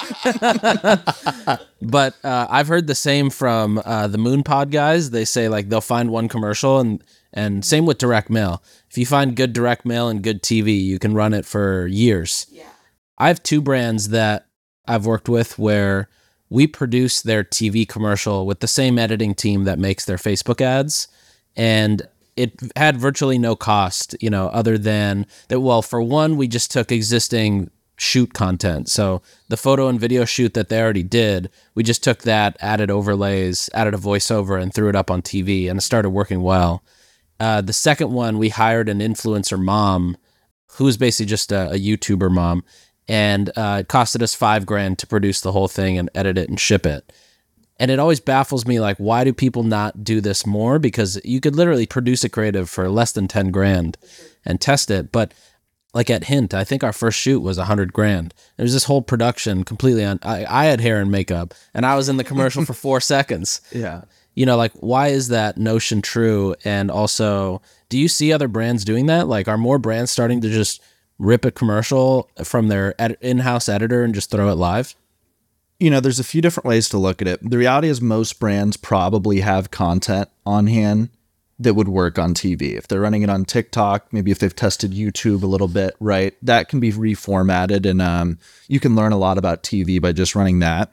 [1.83, 5.11] but uh, I've heard the same from uh, the Moon Pod guys.
[5.11, 7.03] They say like they'll find one commercial, and
[7.33, 8.63] and same with direct mail.
[8.89, 12.47] If you find good direct mail and good TV, you can run it for years.
[12.51, 12.63] Yeah.
[13.19, 14.47] I have two brands that
[14.87, 16.09] I've worked with where
[16.49, 21.09] we produce their TV commercial with the same editing team that makes their Facebook ads.
[21.57, 22.03] And
[22.37, 25.61] it had virtually no cost, you know, other than that.
[25.61, 28.89] Well, for one, we just took existing shoot content.
[28.89, 32.91] So the photo and video shoot that they already did, we just took that, added
[32.91, 36.83] overlays, added a voiceover, and threw it up on TV, and it started working well.
[37.39, 40.17] Uh, the second one, we hired an influencer mom
[40.73, 42.65] who was basically just a, a YouTuber mom,
[43.07, 46.49] and uh, it costed us five grand to produce the whole thing and edit it
[46.49, 47.13] and ship it.
[47.85, 50.79] And it always baffles me, like, why do people not do this more?
[50.79, 53.99] Because you could literally produce a creative for less than ten grand
[54.43, 55.35] and test it, but
[55.93, 58.33] like at Hint, I think our first shoot was a hundred grand.
[58.57, 60.19] It was this whole production completely on.
[60.23, 63.61] I, I had hair and makeup, and I was in the commercial for four seconds.
[63.71, 64.05] Yeah.
[64.33, 66.55] You know, like why is that notion true?
[66.65, 69.29] And also, do you see other brands doing that?
[69.29, 70.81] Like, are more brands starting to just
[71.19, 74.97] rip a commercial from their ed- in-house editor and just throw it live?
[75.85, 77.41] You know, there's a few different ways to look at it.
[77.43, 81.11] The reality is most brands probably have content on hand
[81.59, 82.75] that would work on TV.
[82.75, 86.35] If they're running it on TikTok, maybe if they've tested YouTube a little bit, right?
[86.41, 90.35] That can be reformatted and um, you can learn a lot about TV by just
[90.35, 90.91] running that.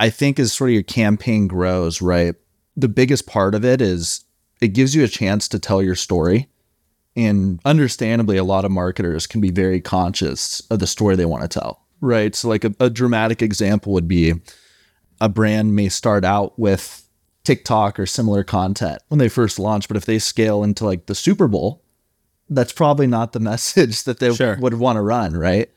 [0.00, 2.34] I think as sort of your campaign grows, right?
[2.76, 4.24] The biggest part of it is
[4.60, 6.48] it gives you a chance to tell your story.
[7.14, 11.42] And understandably, a lot of marketers can be very conscious of the story they want
[11.42, 12.34] to tell, right?
[12.34, 14.34] So, like a, a dramatic example would be
[15.20, 17.08] a brand may start out with
[17.44, 21.14] TikTok or similar content when they first launch, but if they scale into like the
[21.14, 21.82] Super Bowl,
[22.50, 24.58] that's probably not the message that they Sure.
[24.60, 25.70] would want to run, right?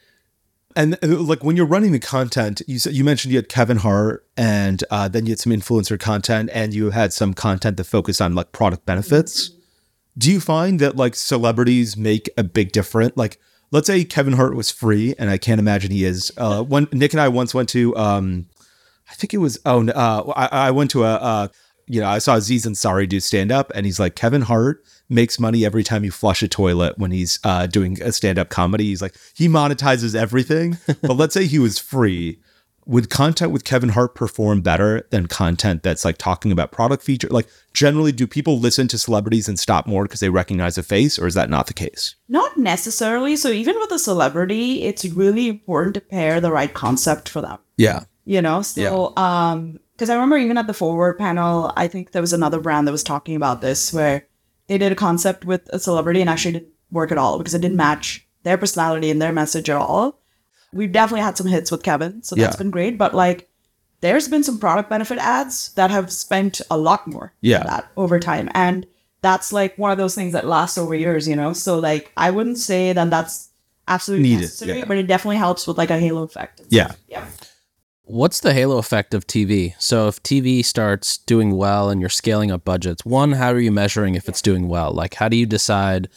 [0.75, 3.77] And uh, like when you're running the content, you said you mentioned you had Kevin
[3.77, 7.85] Hart, and uh, then you had some influencer content, and you had some content that
[7.85, 9.51] focused on like product benefits.
[10.17, 13.13] Do you find that like celebrities make a big difference?
[13.15, 13.39] Like,
[13.75, 16.31] let's say Kevin Hart was free, and I can't imagine he is.
[16.37, 18.45] Uh, when Nik and I once went to, um,
[19.11, 21.47] I think it was oh, uh, I, I went to a, uh,
[21.85, 25.39] you know, I saw Aziz Ansari do stand up, and he's like Kevin Hart makes
[25.39, 28.85] money every time you flush a toilet when he's uh, doing a stand up comedy.
[28.85, 30.77] He's like he monetizes everything.
[31.01, 32.39] but let's say he was free.
[32.87, 37.27] Would content with Kevin Hart perform better than content that's like talking about product feature?
[37.29, 41.17] Like generally, do people listen to celebrities and stop more because they recognize a face,
[41.17, 42.15] or is that not the case?
[42.29, 43.35] Not necessarily.
[43.35, 47.57] So even with a celebrity, it's really important to pair the right concept for them.
[47.77, 48.03] Yeah.
[48.25, 52.21] You know, so um, because I remember even at the forward panel, I think there
[52.21, 54.27] was another brand that was talking about this where
[54.67, 57.61] they did a concept with a celebrity and actually didn't work at all because it
[57.61, 60.19] didn't match their personality and their message at all.
[60.75, 62.57] We've definitely had some hits with Kevin, so that's Yeah.
[62.57, 62.97] been great.
[62.97, 63.49] But like,
[64.01, 67.59] there's been some product benefit ads that have spent a lot more Yeah.
[67.59, 68.85] than that over time, and
[69.21, 71.53] that's like one of those things that lasts over years, you know.
[71.53, 73.49] So like, I wouldn't say that that's
[73.87, 74.85] absolutely Needed, necessary, yeah.
[74.85, 76.61] but it definitely helps with like a halo effect.
[76.69, 76.85] Yeah.
[76.87, 76.97] stuff.
[77.07, 77.25] yeah.
[78.07, 79.73] What's the halo effect of TV?
[79.79, 83.71] So if TV starts doing well and you're scaling up budgets, one, how are you
[83.71, 84.91] measuring if it's doing well?
[84.91, 86.07] Like how do you decide,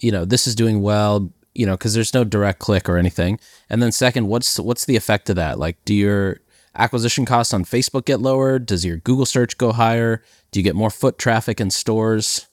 [0.00, 3.38] you know, this is doing well, you know, because there's no direct click or anything.
[3.70, 5.58] And then second, what's what's the effect of that?
[5.58, 6.40] Like do your
[6.74, 8.66] acquisition costs on Facebook get lowered?
[8.66, 10.22] Does your Google search go higher?
[10.50, 12.48] Do you get more foot traffic in stores?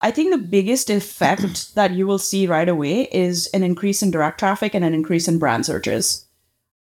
[0.00, 1.42] I think the biggest effect
[1.74, 5.28] that you will see right away is an increase in direct traffic and an increase
[5.28, 6.26] in brand searches.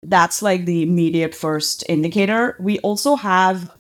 [0.02, 2.58] That's like the immediate first indicator.
[2.60, 3.72] We also have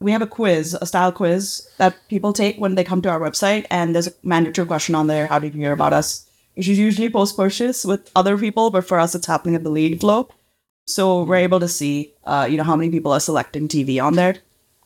[0.00, 3.20] we have a quiz, a style quiz that people take when they come to our
[3.20, 5.28] website, and there's a mandatory question on there.
[5.28, 6.28] How did you hear about us?
[6.54, 10.28] Usually post purchase with other people, but for us, it's happening at the lead flow.
[10.86, 14.14] So we're able to see, uh, you know, how many people are selecting TV on
[14.14, 14.36] there.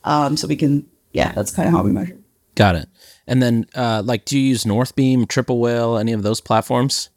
[0.03, 2.17] Um, so we can, yeah, that's kind of how we measure.
[2.55, 2.89] Got it.
[3.27, 7.09] And then uh, like do you use Northbeam, Triple Whale, any of those platforms?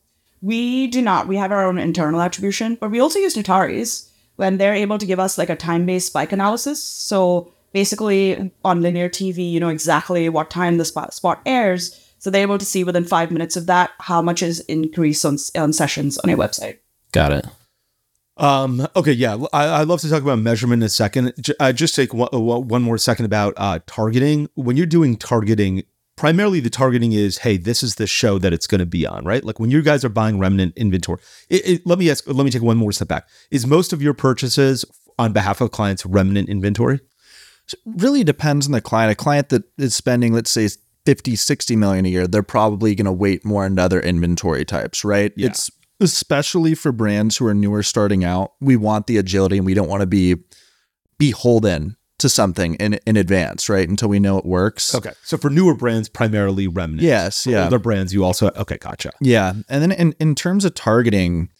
[0.42, 1.28] We do not.
[1.28, 5.06] We have our own internal attribution, but we also use Tatari's when they're able to
[5.06, 6.82] give us like a time-based spike analysis.
[6.82, 12.09] So basically, on linear TV, you know exactly what time the spot, spot airs.
[12.20, 15.38] So they're able to see within five minutes of that how much is increase on,
[15.56, 16.78] on sessions on your website.
[17.12, 17.46] Got it.
[18.36, 21.32] Um, okay, yeah, I, I'd love to talk about measurement in a second.
[21.40, 24.48] J- uh, just take one, one more second about uh, targeting.
[24.54, 25.82] When you're doing targeting,
[26.16, 29.24] primarily the targeting is, hey, this is the show that it's going to be on,
[29.24, 29.44] right?
[29.44, 31.20] Like when you guys are buying remnant inventory.
[31.48, 32.26] It, it, let me ask.
[32.26, 33.28] Let me take one more step back.
[33.50, 34.84] Is most of your purchases
[35.18, 37.00] on behalf of clients remnant inventory?
[37.86, 39.12] really depends on the client.
[39.12, 40.68] A client that is spending, let's say,
[41.06, 45.04] 50, 60 million a year, they're probably going to weight more into other inventory types,
[45.04, 45.32] right?
[45.36, 45.48] Yeah.
[45.48, 48.52] It's especially for brands who are newer starting out.
[48.60, 50.36] We want the agility and we don't want to be
[51.18, 53.88] beholden to something in, in advance, right?
[53.88, 54.94] Until we know it works.
[54.94, 57.02] Okay, so for newer brands, primarily remnant.
[57.02, 57.44] Yes.
[57.44, 57.64] For Yeah.
[57.64, 59.10] Older brands, you also okay, gotcha.
[59.20, 59.54] Yeah.
[59.68, 61.50] And then in, in terms of targeting,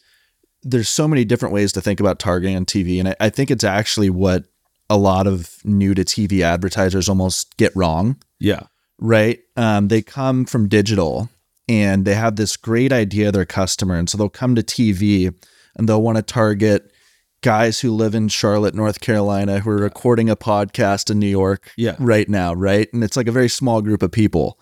[0.63, 2.99] there's so many different ways to think about targeting on TV.
[2.99, 4.45] And I, I think it's actually what
[4.89, 8.17] a lot of new to TV advertisers almost get wrong.
[8.39, 8.63] Yeah,
[9.01, 9.39] right?
[9.57, 11.29] Um, they come from digital
[11.67, 13.95] and they have this great idea of their customer.
[13.95, 15.33] And so they'll come to TV
[15.75, 16.91] and they'll want to target
[17.41, 21.71] guys who live in Charlotte, North Carolina, who are recording a podcast in New York
[21.75, 21.95] Yeah.
[21.99, 22.87] right now, right?
[22.93, 24.59] And it's like a very small group of people.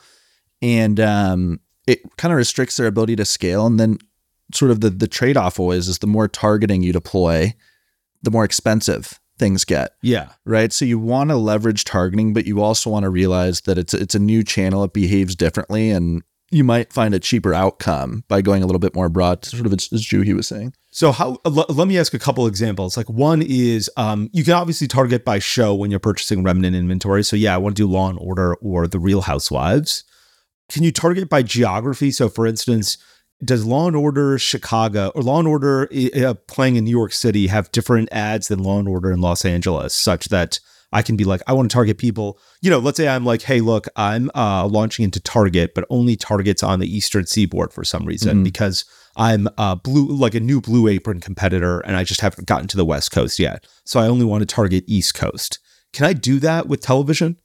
[0.62, 3.66] And um, it kind of restricts their ability to scale.
[3.66, 3.98] And then
[4.54, 7.54] sort of the the trade off always is the more targeting you deploy,
[8.24, 9.94] the more expensive things get.
[10.02, 10.30] Yeah.
[10.46, 10.72] Right.
[10.72, 14.16] So you want to leverage targeting, but you also want to realize that it's it's
[14.16, 14.84] a new channel.
[14.84, 16.22] It behaves differently, and
[16.52, 19.46] you might find a cheaper outcome by going a little bit more broad.
[19.46, 20.74] Sort of as, Juhi was saying.
[20.92, 21.38] So how?
[21.46, 22.98] let me ask a couple examples.
[22.98, 27.24] Like one is, um, you can obviously target by show when you're purchasing remnant inventory.
[27.24, 30.04] So yeah, I want to do Law and Order or The Real Housewives.
[30.70, 32.12] Can you target by geography?
[32.12, 32.98] So for instance,
[33.44, 37.48] does Law and Order Chicago or Law and Order uh, playing in New York City
[37.48, 40.60] have different ads than Law and Order in Los Angeles, such that
[40.92, 42.40] I can be like, I want to target people.
[42.62, 46.16] You know, let's say I'm like, hey, look, I'm uh, launching into Target, but only
[46.16, 48.44] targets on the Eastern Seaboard for some reason Mhm.
[48.44, 52.68] because I'm a blue, like a new Blue Apron competitor, and I just haven't gotten
[52.70, 53.66] to the West Coast yet.
[53.86, 55.60] So I only want to target East Coast.
[55.94, 57.38] Can I do that with television?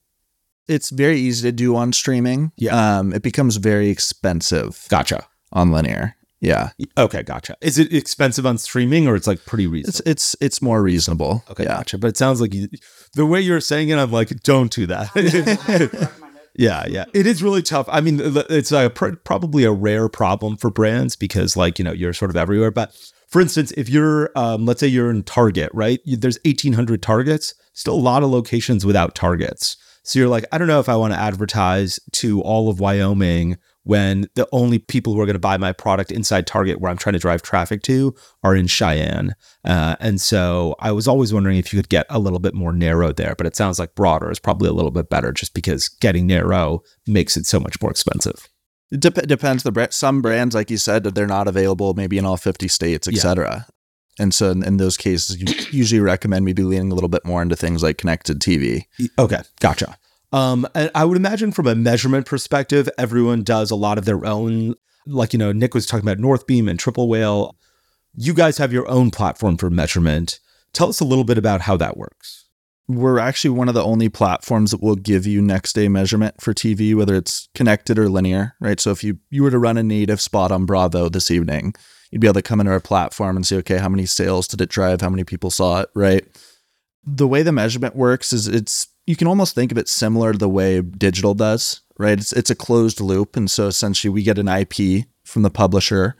[0.66, 2.50] It's very easy to do on streaming.
[2.56, 2.98] Yeah.
[2.98, 5.26] Um, it becomes very expensive Gotcha.
[5.54, 6.16] On linear.
[6.40, 6.70] Yeah.
[6.98, 7.56] Okay, gotcha.
[7.62, 10.10] Is it expensive on streaming, or it's like pretty It's reasonable?
[10.10, 11.42] it's it's more reasonable.
[11.50, 11.76] Okay, Yeah.
[11.78, 11.96] gotcha.
[11.96, 12.68] But it sounds like you,
[13.14, 15.08] the way you're saying it, I'm like, don't do that.
[16.56, 17.04] yeah, yeah.
[17.14, 17.86] It is really tough.
[17.90, 22.12] I mean, it's a probably a rare problem for brands because, like, you know, you're
[22.12, 22.70] sort of everywhere.
[22.70, 22.94] But
[23.28, 26.00] for instance, if you're, um, let's say you're in Target, right?
[26.04, 29.76] There's 1,800 Targets, still a lot of locations without Targets.
[30.02, 33.56] So you're like, I don't know if I want to advertise to all of Wyoming
[33.84, 36.96] when the only people who are going to buy my product inside Target, where I'm
[36.96, 39.34] trying to drive traffic to, are in Cheyenne.
[39.64, 42.72] Uh, and so I was always wondering if you could get a little bit more
[42.72, 45.88] narrow there, but it sounds like broader is probably a little bit better just because
[45.88, 48.48] getting narrow makes it so much more expensive.
[48.90, 49.62] It dep- depends.
[49.62, 53.06] The brand, some brands, like you said, they're not available maybe in all 50 states,
[53.10, 53.16] Yeah.
[53.16, 53.66] etc.
[54.18, 57.42] And so in, in those cases, you usually recommend maybe leaning a little bit more
[57.42, 58.82] into things like connected TV.
[59.18, 59.96] Okay, gotcha.
[60.34, 64.26] Um, and I would imagine from a measurement perspective, everyone does a lot of their
[64.26, 64.74] own.
[65.06, 67.54] Like you know, Nik was talking about Northbeam and Triple Whale.
[68.16, 70.40] You guys have your own platform for measurement.
[70.72, 72.48] Tell us a little bit about how that works.
[72.88, 76.52] We're actually one of the only platforms that will give you next day measurement for
[76.52, 78.80] TV, whether it's connected or linear, right?
[78.80, 81.74] So if you, you were to run a native spot on Bravo this evening,
[82.10, 84.60] you'd be able to come into our platform and see, okay, how many sales did
[84.60, 85.00] it drive?
[85.00, 86.26] How many people saw it, right?
[87.04, 90.38] The way the measurement works is it's, you can almost think of it similar to
[90.38, 92.18] the way digital does, right?
[92.18, 93.36] It's, it's a closed loop.
[93.36, 96.16] And so essentially we get an IP from the publisher.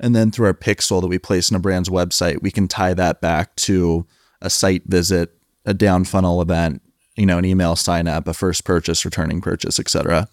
[0.00, 2.94] And then through our pixel that we place in a brand's website, we can tie
[2.94, 4.06] that back to
[4.40, 6.82] a site visit, a down funnel event,
[7.16, 10.28] you know, an email sign up, a first purchase, returning purchase, etc.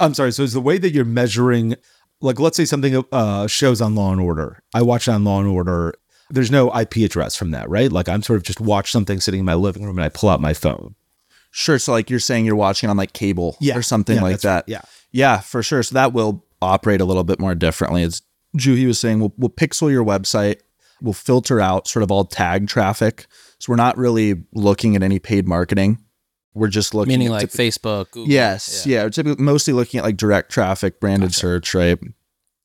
[0.00, 0.30] I'm sorry.
[0.30, 1.74] So is the way that you're measuring,
[2.20, 4.62] like, let's say something uh, shows on Law and Order.
[4.72, 5.94] I watch on Law and Order.
[6.28, 7.90] There's no IP address from that, right?
[7.90, 10.28] Like I'm sort of just watch something sitting in my living room and I pull
[10.28, 10.94] out my phone.
[11.50, 11.78] Sure.
[11.78, 14.54] So like you're saying you're watching on like cable or something Yeah, like that.
[14.54, 14.64] right.
[14.68, 14.82] Yeah.
[15.12, 15.82] Yeah, for sure.
[15.82, 18.02] So that will operate a little bit more differently.
[18.04, 18.22] As
[18.56, 20.60] Juhi was saying, we'll, we'll pixel your website.
[21.02, 23.26] We'll filter out sort of all tag traffic.
[23.58, 25.98] So we're not really looking at any paid marketing.
[26.54, 28.28] We're just looking Meaning at like typ- Facebook, Google.
[28.32, 29.04] Yes, yeah.
[29.04, 31.98] we're typically mostly looking at like direct traffic, branded search, right?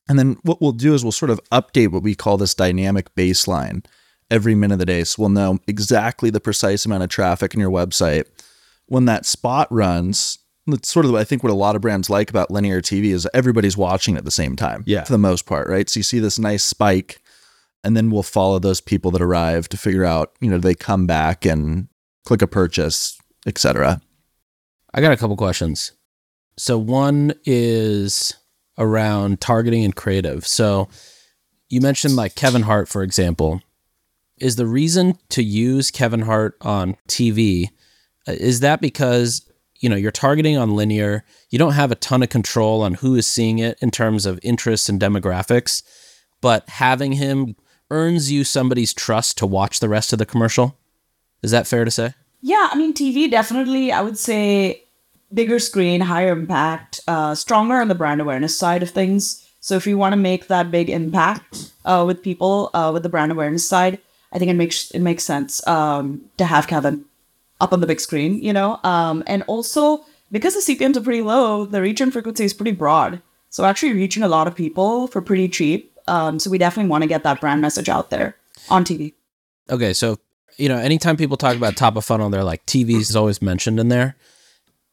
[0.10, 3.14] And then what we'll do is we'll sort of update what we call this dynamic
[3.16, 3.86] baseline
[4.30, 5.04] every minute of the day.
[5.04, 8.26] So we'll know exactly the precise amount of traffic in your website.
[8.88, 12.30] When that spot runs, that's sort of I think what a lot of brands like
[12.30, 14.84] about linear TV is everybody's watching at the same time.
[14.86, 15.04] Yeah.
[15.04, 15.90] For the most part, right?
[15.90, 17.22] So you see this nice spike,
[17.84, 21.06] and then we'll follow those people that arrive to figure out, you know, they come
[21.06, 21.88] back and
[22.26, 24.02] click a purchase, etc.
[24.94, 25.92] I got a couple questions.
[26.58, 28.34] So one is
[28.78, 30.48] around targeting and creative.
[30.48, 30.90] So
[31.70, 33.62] you mentioned like Kevin Hart, for example.
[34.38, 37.70] Is the reason to use Kevin Hart on TV
[38.28, 42.30] is that because you know you're targeting on linear, you don't have a ton of
[42.30, 45.84] control on who is seeing it in terms of interests and demographics,
[46.42, 47.56] but having him
[47.92, 50.78] earns you somebody's trust to watch the rest of the commercial?
[51.44, 52.14] Is that fair to say?
[52.42, 54.84] Yeah, I mean, TV definitely, I would say
[55.34, 59.48] bigger screen, higher impact, uh, stronger on the brand awareness side of things.
[59.60, 63.10] So if you want to make that big impact uh, with people uh, with the
[63.10, 64.00] brand awareness side,
[64.32, 67.06] I think it makes it makes sense um, to have Kevin
[67.62, 68.80] up on the big screen, you know.
[68.84, 72.72] Um, and also because the CPMS are pretty low, the reach and frequency is pretty
[72.72, 73.22] broad.
[73.50, 75.92] So actually reaching a lot of people for pretty cheap.
[76.08, 78.36] Um, so we definitely want to get that brand message out there
[78.70, 79.14] on TV.
[79.70, 80.20] Okay, so
[80.58, 83.80] you know, anytime people talk about top of funnel, they're like TV is always mentioned
[83.80, 84.16] in there.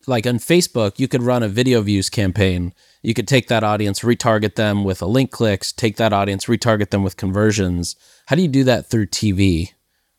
[0.07, 2.75] Like on Facebook, you could run a video views campaign.
[3.03, 6.91] You could take that audience, retarget them with a link clicks, take that audience, retarget
[6.91, 7.95] them with conversions.
[8.27, 9.71] How do you do that through TV?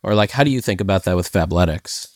[0.01, 2.12] Or like how do you think about that with Fabletics?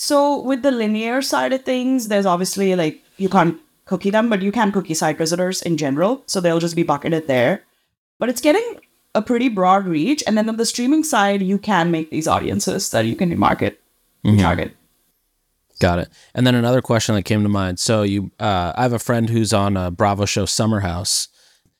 [0.00, 4.42] So with the linear side of things, there's obviously like you can't cookie them, but
[4.42, 6.22] you can cookie site visitors in general.
[6.26, 7.64] So they'll just be bucketed there.
[8.20, 8.80] but it's getting
[9.16, 10.22] a pretty broad reach.
[10.24, 13.80] And then on the streaming side, you can make these audiences that you can market,
[14.38, 14.76] target.
[15.80, 16.08] Got it.
[16.32, 17.80] And then another question that came to mind.
[17.80, 21.26] So you, uh, I have a friend who's on a Bravo show, Summer House.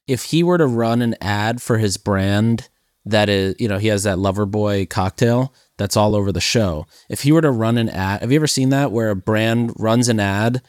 [0.09, 2.69] If he were to run an ad for his brand,
[3.05, 6.87] that is, you know, he has that Lover Boy cocktail that's all over the show.
[7.09, 9.73] If he were to run an ad, have you ever seen that where a brand
[9.79, 10.61] runs an ad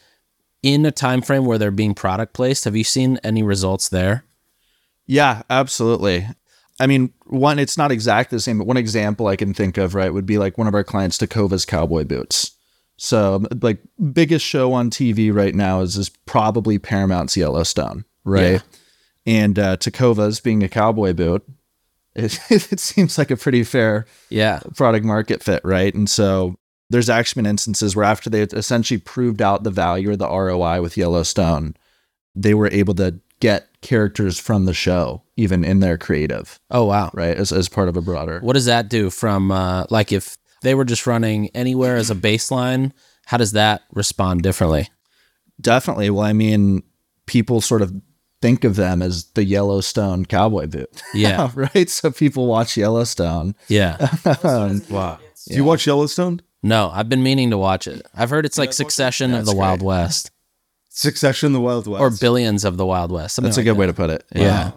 [0.64, 2.64] in a time frame where they're being product placed?
[2.64, 4.24] Have you seen any results there?
[5.06, 6.28] Yeah, absolutely.
[6.80, 9.96] I mean, one, it's not exactly the same, but one example I can think of,
[9.96, 12.52] right, would be like one of our clients, Tecovas cowboy boots.
[12.96, 13.80] So, like,
[14.12, 18.52] biggest show on TV right now is is probably Paramount's Yellowstone, right?
[18.52, 18.60] Yeah.
[19.26, 21.44] And uh, Tecovas being a cowboy boot,
[22.26, 22.40] it,
[22.72, 24.60] it seems like a pretty fair Yeah.
[24.76, 25.94] product market fit, right?
[25.94, 26.56] And so
[26.90, 30.82] there's actually been instances where after they essentially proved out the value or the ROI
[30.82, 31.76] with Yellowstone,
[32.36, 37.12] they were able to get characters from the show even in their creative, Oh, wow.
[37.14, 37.38] right?
[37.38, 38.40] As, as part of a broader.
[38.42, 42.16] What does that do from, uh, like, if they were just running anywhere as a
[42.16, 42.92] baseline,
[43.28, 44.90] how does that respond differently?
[45.62, 46.10] Definitely.
[46.10, 46.84] Well, I mean,
[47.28, 47.94] people sort of
[48.42, 51.02] think of them as the Yellowstone cowboy boot.
[51.14, 51.52] Yeah.
[51.56, 51.90] right.
[51.90, 53.56] So people watch Yellowstone.
[53.68, 53.98] Yeah.
[54.44, 55.20] Um, wow.
[55.48, 56.42] Do you watch Yellowstone?
[56.62, 58.06] No, I've been meaning to watch it.
[58.16, 60.32] I've heard it's like Succession of the Wild West
[60.90, 62.02] Succession, of The Wild West.
[62.02, 63.36] or Billions of the Wild West.
[63.36, 63.80] something that's a like good that.
[63.80, 64.26] way to put it.
[64.36, 64.72] Yeah.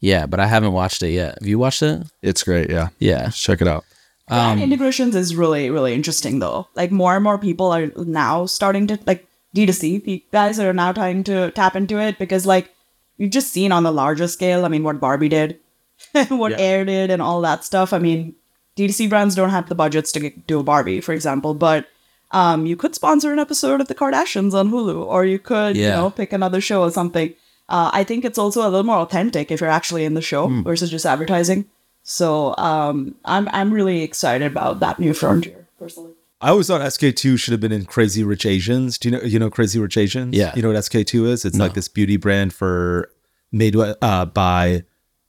[0.00, 1.38] Yeah, but I haven't watched it yet.
[1.40, 2.02] Have you watched it?
[2.22, 2.70] It's great.
[2.70, 2.88] Yeah.
[2.98, 3.30] Yeah.
[3.30, 3.84] Check it out.
[4.28, 6.68] Brand integrations is really, really interesting though.
[6.74, 9.26] Like more and more people are now starting to like
[9.56, 12.70] D2C pe- guys are now trying to tap into it because like
[13.16, 15.58] you've just seen on the larger scale, I mean what Barbie did,
[16.28, 17.92] what Air did and all that stuff.
[17.92, 18.34] I mean,
[18.76, 21.86] D2C brands don't have the budgets to get, do a Barbie, for example, but
[22.32, 25.96] um, you could sponsor an episode of The Kardashians on Hulu, or you could, you
[25.96, 27.32] know, pick another show or something.
[27.68, 30.48] Uh, I think it's also a little more authentic if you're actually in the show
[30.62, 31.64] versus just advertising.
[32.02, 36.12] So um, I'm I'm really excited about that new frontier personally.
[36.40, 38.98] I always thought SK-II should have been in Crazy Rich Asians.
[38.98, 40.36] Do you know you know Crazy Rich Asians?
[40.36, 40.52] Yeah.
[40.54, 41.44] You know what SK-II is?
[41.44, 43.10] It's like this beauty brand for
[43.52, 44.84] made uh, by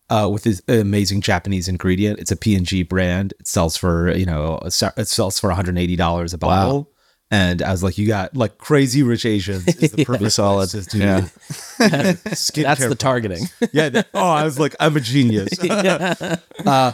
[0.10, 2.20] uh, with this amazing Japanese ingredient.
[2.20, 3.34] It's a P&G brand.
[3.40, 4.72] It sells for, you know, it
[5.08, 6.78] sells for $180 a bottle.
[6.80, 6.88] Wow.
[7.30, 10.70] And I was like, you got like Crazy Rich Asians is the perfect solid.
[10.70, 11.22] place to do Yeah.
[11.80, 13.46] skincare That's the targeting.
[13.74, 13.90] yeah.
[13.90, 15.58] that- oh, I was like, I'm a genius.
[15.62, 16.36] uh,
[16.66, 16.94] l-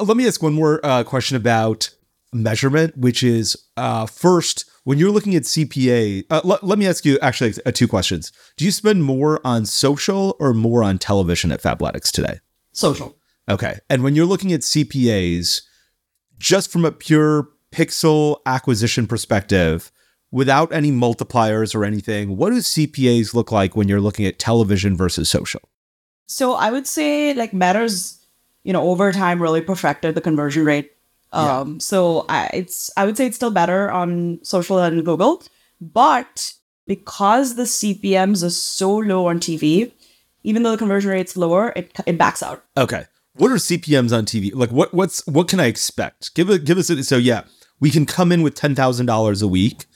[0.00, 1.90] let me ask one more uh, question about
[2.32, 7.04] measurement, which is uh, first, when you're looking at CPA, uh, l- let me ask
[7.04, 8.32] you actually uh, two questions.
[8.56, 12.40] Do you spend more on social or more on television at Fabletics today?
[12.72, 13.16] Social.
[13.48, 13.78] Okay.
[13.90, 15.62] And when you're looking at CPAs,
[16.38, 19.90] just from a pure pixel acquisition perspective,
[20.30, 24.96] without any multipliers or anything, what do CPAs look like when you're looking at television
[24.96, 25.60] versus social?
[26.26, 28.26] So I would say like matters,
[28.64, 30.92] you know, over time really perfected the conversion rate.
[31.32, 35.42] Um, so I, it's I would say it's still better on social and Google,
[35.80, 36.52] but
[36.86, 39.92] because the CPMS are so low on TV,
[40.42, 42.64] even though the conversion rate's lower, it it backs out.
[42.76, 43.06] Okay.
[43.34, 44.54] What are CPMs on TV?
[44.54, 46.34] Like what what's what can I expect?
[46.34, 47.44] Give it give us a, so yeah,
[47.80, 49.86] we can come in with ten thousand dollars a week.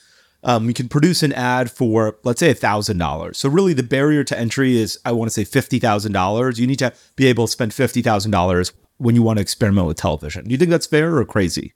[0.42, 3.36] Um, we can produce an ad for let's say thousand dollars.
[3.36, 6.58] So really the barrier to entry is I want to say fifty thousand dollars.
[6.58, 9.86] You need to be able to spend fifty thousand dollars when you want to experiment
[9.86, 10.44] with television.
[10.44, 11.72] Do you think that's fair or crazy?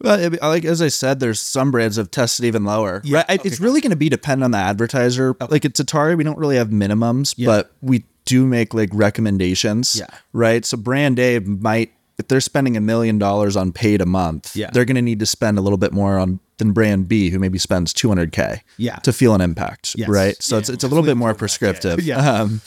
[0.00, 3.00] Well, like as I said, there's some brands have tested even lower.
[3.04, 3.44] Yeah, right?
[3.46, 5.36] It's really going to be dependent on the advertiser.
[5.48, 9.96] Like at Tatari, we don't really have minimums, but we do make like recommendations.
[9.96, 10.06] Yeah.
[10.32, 10.64] Right.
[10.64, 14.70] So brand A might, if they're spending a million dollars on paid a month, Yeah.
[14.72, 17.38] they're going to need to spend a little bit more on than brand B, who
[17.38, 18.60] maybe spends 200k.
[18.76, 18.96] Yeah.
[18.96, 19.94] To feel an impact.
[19.96, 20.08] Yes.
[20.08, 20.36] Right.
[20.42, 22.00] So it's it's a little bit more prescriptive.
[22.04, 22.18] Yeah.
[22.18, 22.60] Um,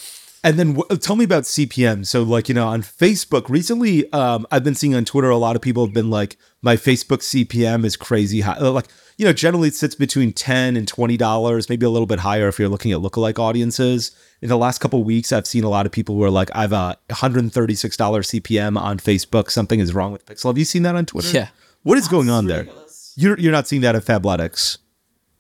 [0.48, 2.06] And then wh- tell me about CPM.
[2.06, 5.58] So, like, you know, on Facebook recently, um, I've been seeing on Twitter, a lot
[5.58, 8.54] of people have been like, my Facebook CPM is crazy high.
[8.58, 8.88] Uh, Like,
[9.18, 12.60] you know, generally it sits between 10 and $20, maybe a little bit higher if
[12.60, 14.12] you're looking at lookalike audiences.
[14.42, 16.50] In the last couple of weeks, I've seen a lot of people who are like,
[16.56, 17.52] I have a $136
[17.98, 19.52] CPM on Facebook.
[19.52, 20.46] Something is wrong with Pixel.
[20.50, 21.30] Have you seen that on Twitter?
[21.30, 21.50] Yeah.
[21.84, 22.68] What is going on there?
[23.16, 24.78] You're, you're not seeing that at Fabletics.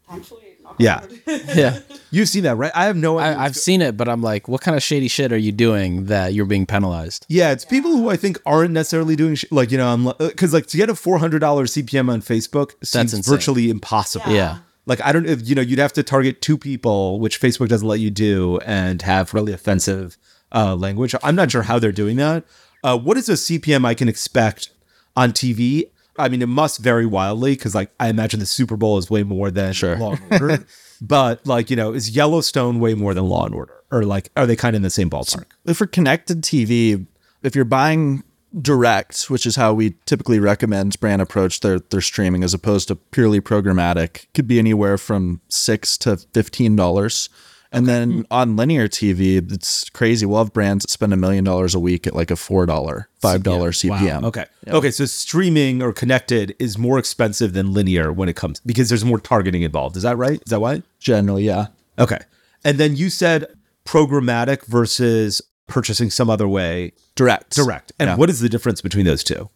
[0.10, 0.47] Thankfully, not
[0.78, 1.06] Yeah.
[1.56, 1.80] yeah.
[2.12, 2.72] You've seen that, right?
[2.74, 3.38] I have no idea.
[3.38, 6.06] I, I've seen it, but I'm like, what kind of shady shit are you doing
[6.06, 7.26] that you're being penalized?
[7.28, 10.54] Yeah, it's people who I think aren't necessarily doing sh- like you know I'm because
[10.54, 14.32] like to get a four hundred dollars CPM on Facebook seems virtually impossible.
[14.32, 14.60] Yeah.
[14.86, 17.88] Like I don't if you know you'd have to target two people, which Facebook doesn't
[17.88, 20.18] let you do, and have really offensive
[20.54, 21.14] uh, language.
[21.22, 22.46] I'm not sure how they're doing that.
[22.84, 24.70] Uh, what is a CPM I can expect
[25.16, 25.90] on TV?
[26.18, 29.24] I mean, it must vary wildly because, like, I imagine the Super Bowl is way
[29.24, 29.98] more than Sure.
[29.98, 30.66] Law and Order.
[31.02, 33.74] but, like, you know, is Yellowstone way more than Law and Order?
[33.92, 35.46] Or, like, are they kind of in the same ballpark?
[35.66, 37.06] If we're connected TV,
[37.44, 38.24] if you're buying
[38.62, 42.96] direct, which is how we typically recommend brand approach their their streaming as opposed to
[42.96, 47.30] purely programmatic, could be anywhere from six to fifteen dollars.
[47.72, 50.26] And then on linear TV, it's crazy.
[50.26, 53.10] We'll have brands that spend a million dollars a week at like a four dollar,
[53.20, 54.24] five dollar CPM.
[54.24, 54.46] Okay.
[54.70, 54.90] Okay.
[54.92, 59.20] So streaming or connected is more expensive than linear when it comes because there's more
[59.20, 59.98] targeting involved.
[59.98, 60.42] Is that right?
[60.46, 60.82] Is that why?
[61.00, 61.68] Generally, yeah.
[62.00, 62.20] Okay.
[62.64, 63.46] And then you said
[63.86, 67.54] programmatic versus purchasing some other way Direct.
[67.56, 67.92] direct.
[68.00, 68.16] And Yeah.
[68.16, 69.50] what is the difference between those two?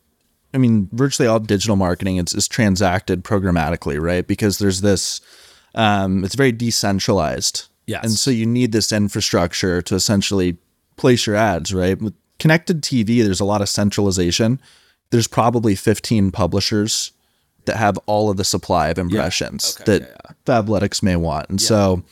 [0.53, 4.27] I mean, virtually all digital marketing is, is transacted programmatically, right?
[4.27, 5.21] Because there's this,
[5.75, 7.67] um, it's very decentralized.
[7.91, 8.03] Yes.
[8.03, 10.57] And so you need this infrastructure to essentially
[10.95, 12.01] place your ads, right?
[12.01, 14.61] With connected TV, there's a lot of centralization.
[15.09, 17.11] There's probably 15 publishers
[17.65, 20.15] that have all of the supply of impressions that
[20.45, 21.49] Fabletics may want.
[21.49, 22.03] And so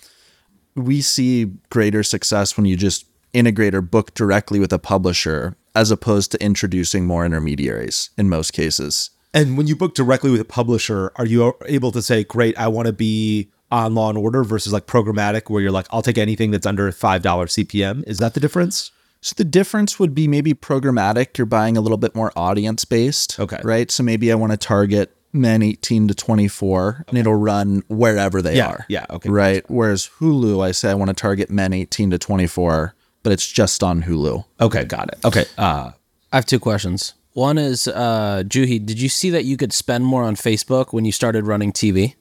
[0.75, 5.91] we see greater success when you just integrate or book directly with a publisher as
[5.91, 9.11] opposed to introducing more intermediaries in most cases.
[9.33, 12.67] And when you book directly with a publisher, are you able to say, great, I
[12.67, 16.17] want to be on Law and Order versus like programmatic where you're like, I'll take
[16.17, 18.03] anything that's under $5 CPM?
[18.07, 18.91] Is that the difference?
[19.21, 23.39] So the difference would be maybe programmatic, you're buying a little bit more audience based.
[23.39, 23.59] Okay.
[23.63, 23.91] Right.
[23.91, 28.55] So maybe I want to target men 18 to 24 and it'll run wherever they
[28.57, 28.85] Yeah, are.
[28.87, 29.63] yeah, okay, Right.
[29.69, 33.83] Whereas Hulu, I say I want to target men 18 to 24, but it's just
[33.83, 34.45] on Hulu.
[34.61, 35.19] Okay, got it.
[35.25, 35.45] Okay.
[35.57, 35.91] Uh,
[36.31, 37.13] I have two questions.
[37.33, 41.05] One is, uh, Juhi, did you see that you could spend more on Facebook when
[41.05, 42.15] you started running TV?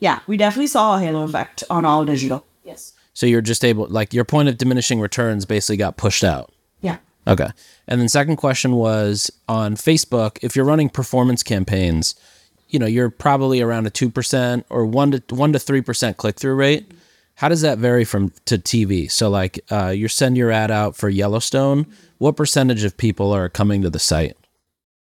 [0.00, 2.44] Yeah, we definitely saw a halo effect on all digital.
[2.64, 2.92] Yes.
[3.14, 6.52] So you're just able, like, your point of diminishing returns basically got pushed out.
[6.80, 6.98] Yeah.
[7.26, 7.48] Okay.
[7.88, 12.14] And then second question was on Facebook, if you're running performance campaigns,
[12.68, 16.92] you know, you're probably around a 2% or 1 to 1 to 3% click-through rate.
[17.36, 19.10] How does that vary from to TV?
[19.10, 21.86] So like uh, you send your ad out for Yellowstone,
[22.18, 24.36] what percentage of people are coming to the site?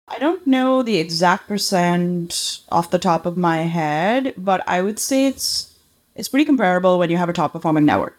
[0.09, 4.99] I don't know the exact percent off the top of my head, but I would
[4.99, 5.75] say it's
[6.15, 8.19] it's pretty comparable when you have a top performing network.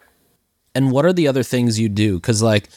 [0.74, 2.16] And what are the other things you do?
[2.16, 2.68] Because like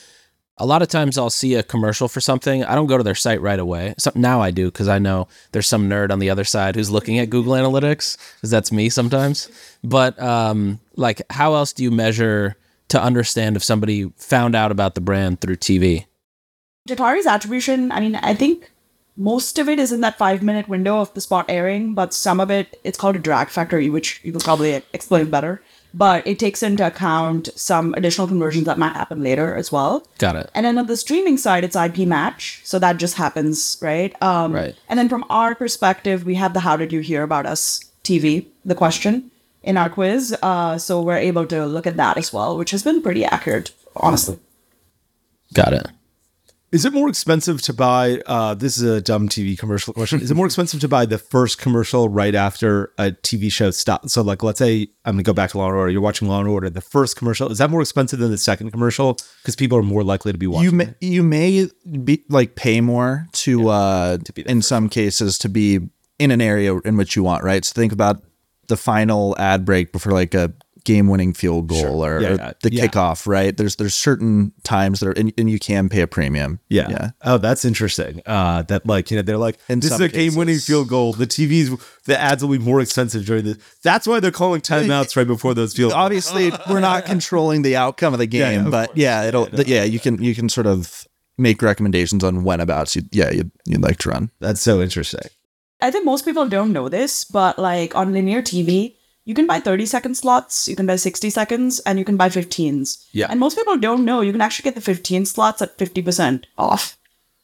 [0.57, 2.63] a lot of times I'll see a commercial for something.
[2.63, 3.95] I don't go to their site right away.
[3.97, 6.91] So now I do because I know there's some nerd on the other side who's
[6.91, 9.49] looking at Google Analytics because that's me sometimes.
[9.83, 12.57] But um, like, how else do you measure
[12.89, 16.05] to understand if somebody found out about the brand through TV?
[16.87, 18.71] Tatari's attribution, I mean, I think
[19.19, 22.39] most of it is in that five minute window of the spot airing, but some
[22.39, 25.61] of it, it's called a drag factor, which you will probably explain better.
[25.93, 30.07] But it takes into account some additional conversions that might happen later as well.
[30.19, 30.49] Got it.
[30.53, 32.61] And then on the streaming side, it's IP match.
[32.63, 34.15] So that just happens, right?
[34.21, 34.75] Um, Right.
[34.87, 38.45] And then from our perspective, we have the How Did You Hear About Us TV,
[38.63, 39.31] the question
[39.63, 40.37] in our quiz.
[40.41, 43.71] Uh, so we're able to look at that as well, which has been pretty accurate,
[43.95, 44.39] honestly.
[45.53, 45.87] Got it.
[46.71, 48.21] Is it more expensive to buy?
[48.27, 50.21] Uh, this is a dumb TV commercial question.
[50.21, 54.13] Is it more expensive to buy the first commercial right after a TV show stops?
[54.13, 55.91] So, like, let's say I'm gonna go back to Law and Order.
[55.91, 56.69] You're watching Law and Order.
[56.69, 60.03] The first commercial is that more expensive than the second commercial because people are more
[60.03, 60.65] likely to be watching.
[60.65, 60.97] You may it?
[61.01, 61.67] you may
[62.03, 65.79] be like pay more to uh be the in some cases to be
[66.19, 67.65] in an area in which you want, right?
[67.65, 68.21] So think about
[68.67, 70.53] the final ad break before like a
[70.89, 72.51] game winning field goal or, Yeah, or yeah.
[72.63, 72.87] the Yeah.
[72.87, 73.55] kickoff, right?
[73.55, 76.59] There's there's certain times that are and, and you can pay a premium.
[76.69, 76.89] Yeah.
[76.89, 77.09] Yeah.
[77.23, 78.21] Oh, that's interesting.
[78.25, 81.13] Uh, that like you know they're like In this is some a game-winning field goal.
[81.13, 83.57] The TVs, the ads will be more expensive during this.
[83.83, 85.91] That's why they're calling timeouts right before those field.
[85.91, 86.03] goals.
[86.05, 88.97] Obviously, we're not controlling the outcome of the game, yeah, of but course.
[88.97, 91.05] yeah, it'll yeah, you can you can sort of
[91.37, 94.29] make recommendations on when abouts you yeah, you'd, you'd like to run.
[94.39, 95.29] That's so interesting.
[95.81, 98.95] I think most people don't know this, but like on linear TV,
[99.29, 102.29] you can buy 30 second slots, you can buy 60 seconds, and you can buy
[102.29, 102.93] 15s.
[103.11, 103.27] Yeah.
[103.29, 106.97] And most people don't know you can actually get the 15 slots at 50% off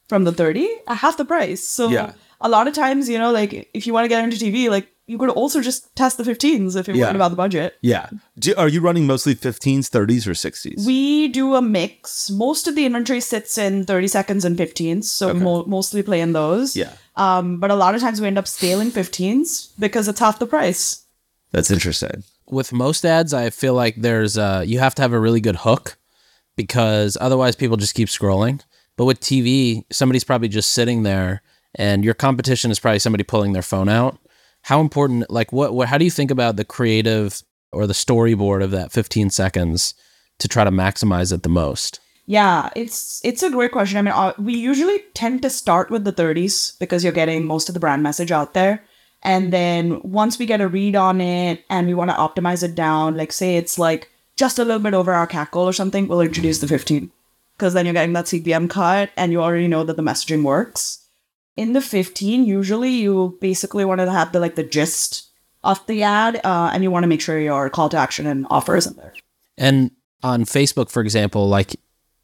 [0.08, 1.62] from the 30 at half the price.
[1.76, 2.12] So Yeah.
[2.40, 4.88] a lot of times, you know, like if you want to get into TV, like
[5.12, 7.04] you could also just test the 15s if you're Yeah.
[7.06, 7.74] worried about the budget.
[7.92, 8.06] Yeah.
[8.36, 10.84] Do, are you running mostly 15s, 30s, or 60s?
[10.84, 12.28] We do a mix.
[12.30, 16.32] Most of the inventory sits in 30 seconds and 15s, so mo- mostly play in
[16.32, 16.74] those.
[16.74, 16.90] Yeah.
[17.14, 20.46] Um, but a lot of times we end up scaling 15s because it's half the
[20.58, 21.02] price.
[21.52, 22.24] That's interesting.
[22.48, 25.56] with most ads, I feel like there's uh you have to have a really good
[25.56, 25.96] hook
[26.56, 28.62] because otherwise people just keep scrolling.
[28.96, 31.42] But with TV, somebody's probably just sitting there
[31.74, 34.18] and your competition is probably somebody pulling their phone out.
[34.62, 37.42] How important like what, what how do you think about the creative
[37.72, 39.94] or the storyboard of that 15 seconds
[40.38, 42.00] to try to maximize it the most?
[42.26, 43.98] Yeah, it's it's a great question.
[43.98, 47.68] I mean, uh, we usually tend to start with the 30s because you're getting most
[47.68, 48.82] of the brand message out there.
[49.22, 52.74] And then once we get a read on it and we want to optimize it
[52.74, 56.06] down, like say it's like just a little bit over our CAC goal or something,
[56.06, 57.10] we'll introduce the 15
[57.56, 61.06] because then you're getting that CPM cut and you already know that the messaging works.
[61.56, 65.30] In the 15, usually you basically want to have the like the gist
[65.64, 68.46] of the ad uh, and you want to make sure your call to action and
[68.50, 69.14] offer is in there.
[69.56, 69.90] And
[70.22, 71.76] on Facebook, for example, like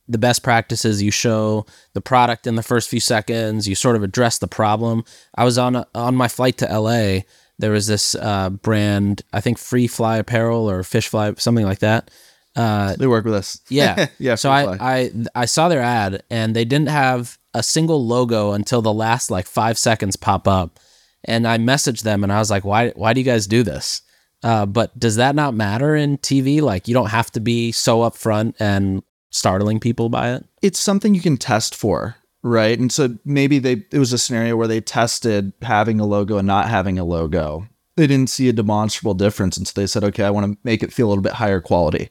[0.09, 3.69] the best practices, you show the product in the first few seconds.
[3.69, 5.05] You sort of address the problem.
[5.35, 7.21] I was on a, on my flight to LA.
[7.59, 11.79] There was this uh, brand, I think Free Fly Apparel or Fish Fly, something like
[11.79, 12.11] that.
[12.57, 13.61] Uh, They work with us.
[13.69, 18.05] yeah, Yeah, So I, I I saw their ad and they didn't have a single
[18.05, 20.79] logo until the last like five seconds pop up,
[21.25, 24.03] and I messaged them and I was like, why why do you guys do this?
[24.43, 26.61] Uh, but does that not matter in TV?
[26.61, 29.03] Like you don't have to be so upfront and
[29.33, 30.45] startling people by it.
[30.63, 32.79] it's something you can test for, right?
[32.79, 36.47] And so maybe they it was a scenario where they tested having a logo and
[36.47, 37.67] not having a logo.
[37.97, 40.83] They didn't see a demonstrable difference, and so they said, "Okay, I want to make
[40.83, 42.11] it feel a little bit higher quality,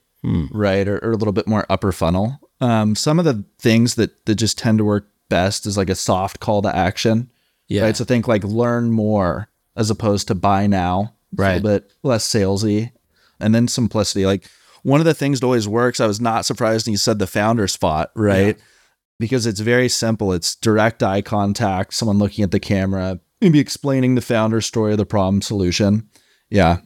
[0.51, 4.25] right, or, or a little bit more upper funnel." Um, some of the things that
[4.25, 7.31] that just tend to work best is like a soft call to action,
[7.67, 7.95] Yeah, right?
[7.97, 11.51] So think like learn more as opposed to buy now, It's Right.
[11.51, 12.91] A little bit less salesy,
[13.39, 14.25] and then simplicity.
[14.25, 14.49] Like
[14.83, 15.99] one of the things that always works.
[15.99, 18.57] I was not surprised when you said the founder spot, right?
[19.19, 20.33] Because it's very simple.
[20.33, 24.97] It's direct eye contact, someone looking at the camera, maybe explaining the founder story of
[24.97, 26.09] the problem solution.
[26.49, 26.77] Yeah.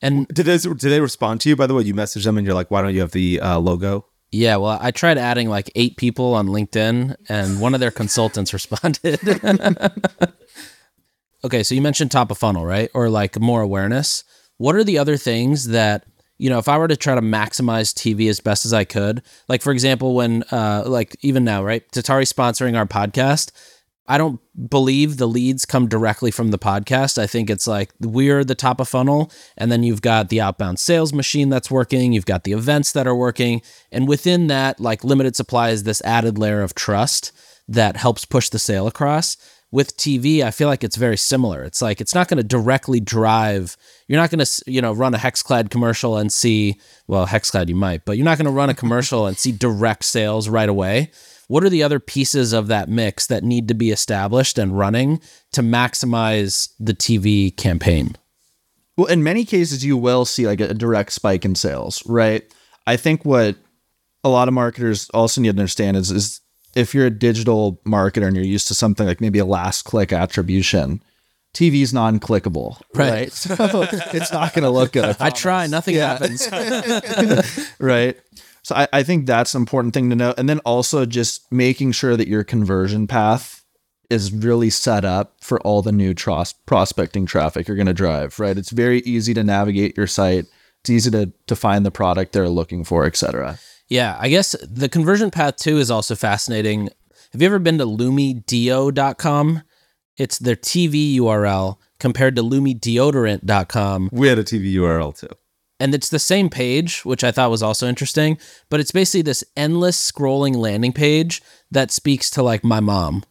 [0.00, 1.56] and Did they did they respond to you?
[1.56, 3.58] By the way, you message them and you're like, why don't you have the uh,
[3.58, 4.06] logo?
[4.32, 4.56] yeah.
[4.56, 9.18] Well, I tried adding like eight people on LinkedIn, and one of their consultants responded.
[11.44, 14.24] okay, so you mentioned top of funnel, right, or like more awareness.
[14.58, 16.04] What are the other things that
[16.38, 19.22] you know, if I were to try to maximize TV as best as I could,
[19.48, 21.88] like for example, when uh like even now, right?
[21.92, 23.52] Tatari sponsoring our podcast,
[24.08, 27.18] I don't believe the leads come directly from the podcast.
[27.18, 30.78] I think it's like we're the top of funnel, and then you've got the outbound
[30.78, 35.04] sales machine that's working, you've got the events that are working, and within that, like
[35.04, 37.32] limited supply is this added layer of trust
[37.68, 39.36] that helps push the sale across
[39.72, 41.62] with TV, I feel like it's very similar.
[41.62, 43.76] It's like it's not going to directly drive.
[44.06, 46.80] You're not going to, you know, run a Hexclad commercial and see.
[47.06, 50.04] Well, Hexclad you might, but you're not going to run a commercial and see direct
[50.04, 51.10] sales right away.
[51.48, 55.20] What are the other pieces of that mix that need to be established and running
[55.52, 58.16] to maximize the TV campaign?
[58.96, 62.42] Well, in many cases, you will see like a direct spike in sales, right?
[62.86, 63.56] I think what
[64.24, 66.40] a lot of marketers also need to understand is, is
[66.76, 70.12] if you're a digital marketer and you're used to something like maybe a last click
[70.12, 71.02] attribution,
[71.54, 73.10] TV is non clickable, Right.
[73.10, 73.32] right?
[73.32, 73.54] So
[74.12, 75.16] it's not going to look good.
[75.18, 76.18] I try, nothing Yeah.
[76.18, 77.74] happens.
[77.80, 78.16] right?
[78.62, 80.34] So I, I think that's an important thing to know.
[80.36, 83.64] And then also just making sure that your conversion path
[84.10, 88.38] is really set up for all the new tros- prospecting traffic you're going to drive,
[88.38, 88.56] right?
[88.58, 90.46] It's very easy to navigate your site.
[90.82, 93.58] It's easy to, to find the product they're looking for, et cetera.
[93.88, 96.90] Yeah, I guess the conversion path too is also fascinating.
[97.32, 99.62] Have you ever been to lumidio.com?
[100.16, 104.10] It's their TV URL compared to lumedeodorant.com.
[104.12, 105.28] We had a TV URL too.
[105.78, 108.38] And it's the same page, which I thought was also interesting,
[108.70, 113.24] but it's basically this endless scrolling landing page that speaks to like my mom.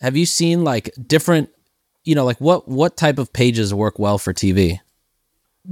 [0.00, 1.50] Have you seen like different,
[2.02, 4.80] you know, like what what type of pages work well for TV?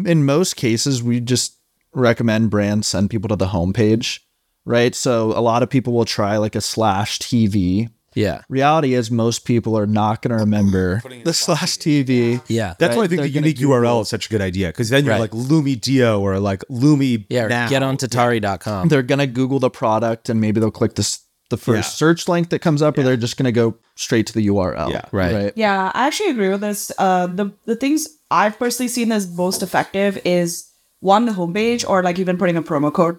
[0.05, 1.57] In most cases, we just
[1.93, 4.21] recommend brands send people to the homepage,
[4.65, 4.95] right?
[4.95, 7.89] So a lot of people will try like a slash TV.
[8.15, 8.43] Yeah.
[8.49, 12.43] Reality is most people are not going to remember the slash TV.
[12.49, 12.75] Yeah.
[12.79, 14.89] That's why I think the they're gonna unique URL is such a good idea because
[14.89, 15.21] then you're Right.
[15.21, 17.25] like Lumi Dio or like Lumi.
[17.29, 17.69] Yeah, or now.
[17.69, 18.89] get on tatari.com.
[18.89, 21.21] they're gonna Google the product and maybe they'll click this
[21.51, 21.97] the first Yeah.
[21.97, 24.91] search link that comes up, or they're just gonna go straight to the URL.
[24.91, 25.03] Yeah.
[25.11, 25.53] Right.
[25.57, 26.93] Yeah, I actually agree with this.
[26.97, 30.67] Uh, the the things I've personally seen as most effective is
[31.01, 33.19] one the homepage or like even putting a promo code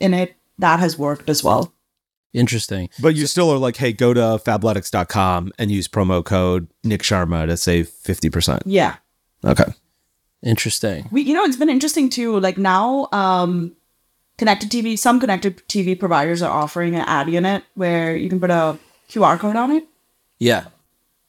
[0.00, 0.36] in it.
[0.58, 1.72] That has worked as well.
[2.32, 2.88] Interesting.
[3.00, 7.46] But you still are like, hey, go to fabletics.com and use promo code Nik Sharma
[7.46, 8.62] to save 50%.
[8.66, 8.96] Yeah,
[9.44, 9.64] Okay.
[10.42, 11.08] Interesting.
[11.10, 12.38] we you know it's been interesting too.
[12.38, 13.72] Like now, um,
[14.36, 18.50] connected TV, some connected TV providers are offering an ad unit where you can put
[18.50, 19.86] a QR code on it.
[20.38, 20.64] Yeah.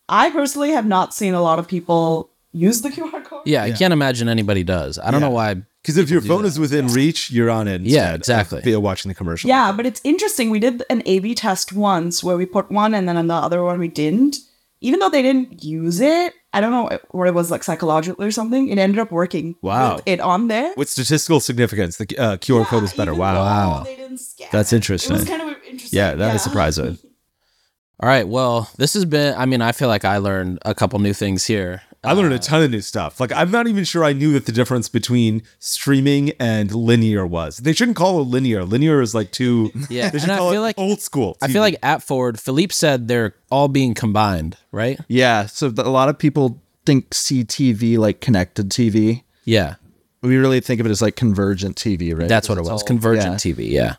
[0.10, 3.44] I personally have not seen a lot of people use the QR code.
[3.46, 5.00] Yeah, I can't imagine anybody does.
[5.00, 5.64] I don't know why.
[5.86, 7.82] Because if your phone is within reach, you're on it.
[7.82, 8.60] Yeah, exactly.
[8.62, 9.48] Via watching the commercial.
[9.48, 10.50] Yeah, but it's interesting.
[10.50, 13.36] We did an A B test once where we put one and then on the
[13.36, 14.38] other one we didn't.
[14.82, 18.32] Even though they didn't use it, I don't know what it was like psychological or
[18.32, 18.68] something.
[18.70, 19.56] It ended up working.
[19.62, 19.98] Wow.
[19.98, 20.74] with it on there.
[20.76, 23.14] With statistical significance, the uh, QR code is better.
[23.14, 23.36] Wow.
[23.36, 23.84] Wow.
[23.84, 24.78] They didn't scan That's it.
[24.78, 25.18] interesting.
[25.18, 25.96] It was kind of interesting.
[25.98, 26.98] Yeah, that is surprising.
[28.02, 28.28] All right.
[28.28, 31.46] Well, this has been, I mean, I feel like I learned a couple new things
[31.46, 31.84] here.
[32.06, 33.20] I learned a uh, ton of new stuff.
[33.20, 37.58] Like I'm not even sure I knew that the difference between streaming and linear was.
[37.58, 38.64] They shouldn't call it linear.
[38.64, 39.72] Linear is like too.
[39.90, 41.38] Yeah, they should and I feel it like- old school.
[41.42, 45.00] I feel like at Ford, Philippe said they're all being combined, right?
[45.08, 45.46] Yeah.
[45.46, 49.24] So a lot of people think CTV like connected TV.
[49.44, 49.76] Yeah.
[50.22, 52.28] We really think of it as like convergent TV, right?
[52.28, 52.70] That's what it was.
[52.70, 53.54] all- Convergent yeah.
[53.54, 53.70] TV.
[53.70, 53.96] Yeah.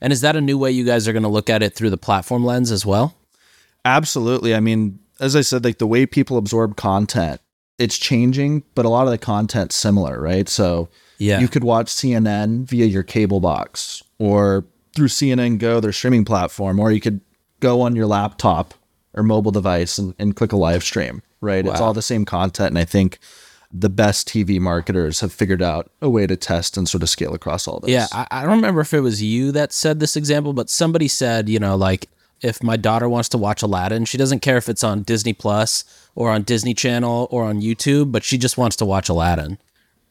[0.00, 1.90] And is that a new way you guys are going to look at it through
[1.90, 3.14] the platform lens as well?
[3.84, 4.54] Absolutely.
[4.54, 7.40] I mean, as I said, like the way people absorb content,
[7.78, 10.48] it's changing, but a lot of the content's similar, right?
[10.48, 10.88] So
[11.18, 11.40] Yeah.
[11.40, 14.64] you could watch CNN via your cable box or
[14.96, 17.20] through CNN Go, their streaming platform, or you could
[17.60, 18.74] go on your laptop
[19.14, 21.64] or mobile device and, and click a live stream, right?
[21.66, 22.70] It's all the same content.
[22.70, 23.18] And I think
[23.72, 27.34] the best TV marketers have figured out a way to test and sort of scale
[27.34, 27.90] across all this.
[27.90, 31.06] Yeah, I, I don't remember if it was you that said this example, but somebody
[31.06, 32.08] said, you know, like
[32.40, 35.84] if my daughter wants to watch Aladdin, she doesn't care if it's on Disney Plus
[36.14, 39.58] or on Disney Channel or on YouTube, but she just wants to watch Aladdin.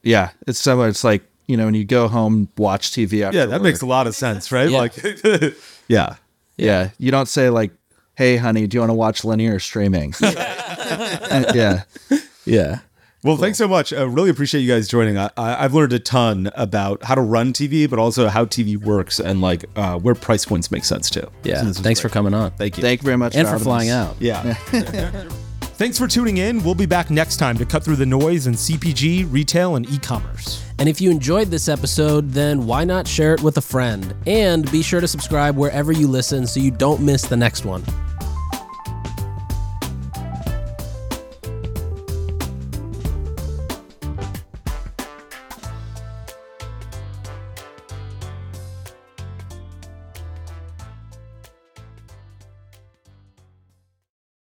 [0.02, 0.30] Yeah.
[0.46, 0.88] It's similar.
[0.88, 3.62] It's like, you know, when you go home, watch TV after yeah, that work.
[3.62, 4.68] makes a lot of sense, right?
[4.68, 4.78] Yeah.
[4.78, 5.54] Like,
[5.88, 6.16] yeah.
[6.56, 6.90] Yeah.
[6.98, 7.70] You don't say like,
[8.16, 10.14] "Hey, honey, do you want to watch linear streaming?"
[11.54, 11.82] Yeah.
[12.44, 12.78] Yeah.
[13.24, 13.92] Well, thanks so much.
[13.92, 15.18] I really appreciate you guys joining.
[15.18, 18.76] I, I, I've learned a ton about how to run TV, but also how TV
[18.76, 21.28] works and like uh, where price points make sense too.
[21.42, 21.56] Yeah.
[21.56, 22.52] So this was Thanks for coming on.
[22.52, 22.82] Thank you.
[22.82, 24.16] Thank you very much and for having flying out.
[24.20, 24.54] yeah.
[25.78, 26.62] Thanks for tuning in.
[26.64, 29.98] We'll be back next time to cut through the noise in CPG, retail, and e
[29.98, 30.64] commerce.
[30.80, 34.14] And if you enjoyed this episode, then why not share it with a friend?
[34.26, 37.84] And be sure to subscribe wherever you listen so you don't miss the next one.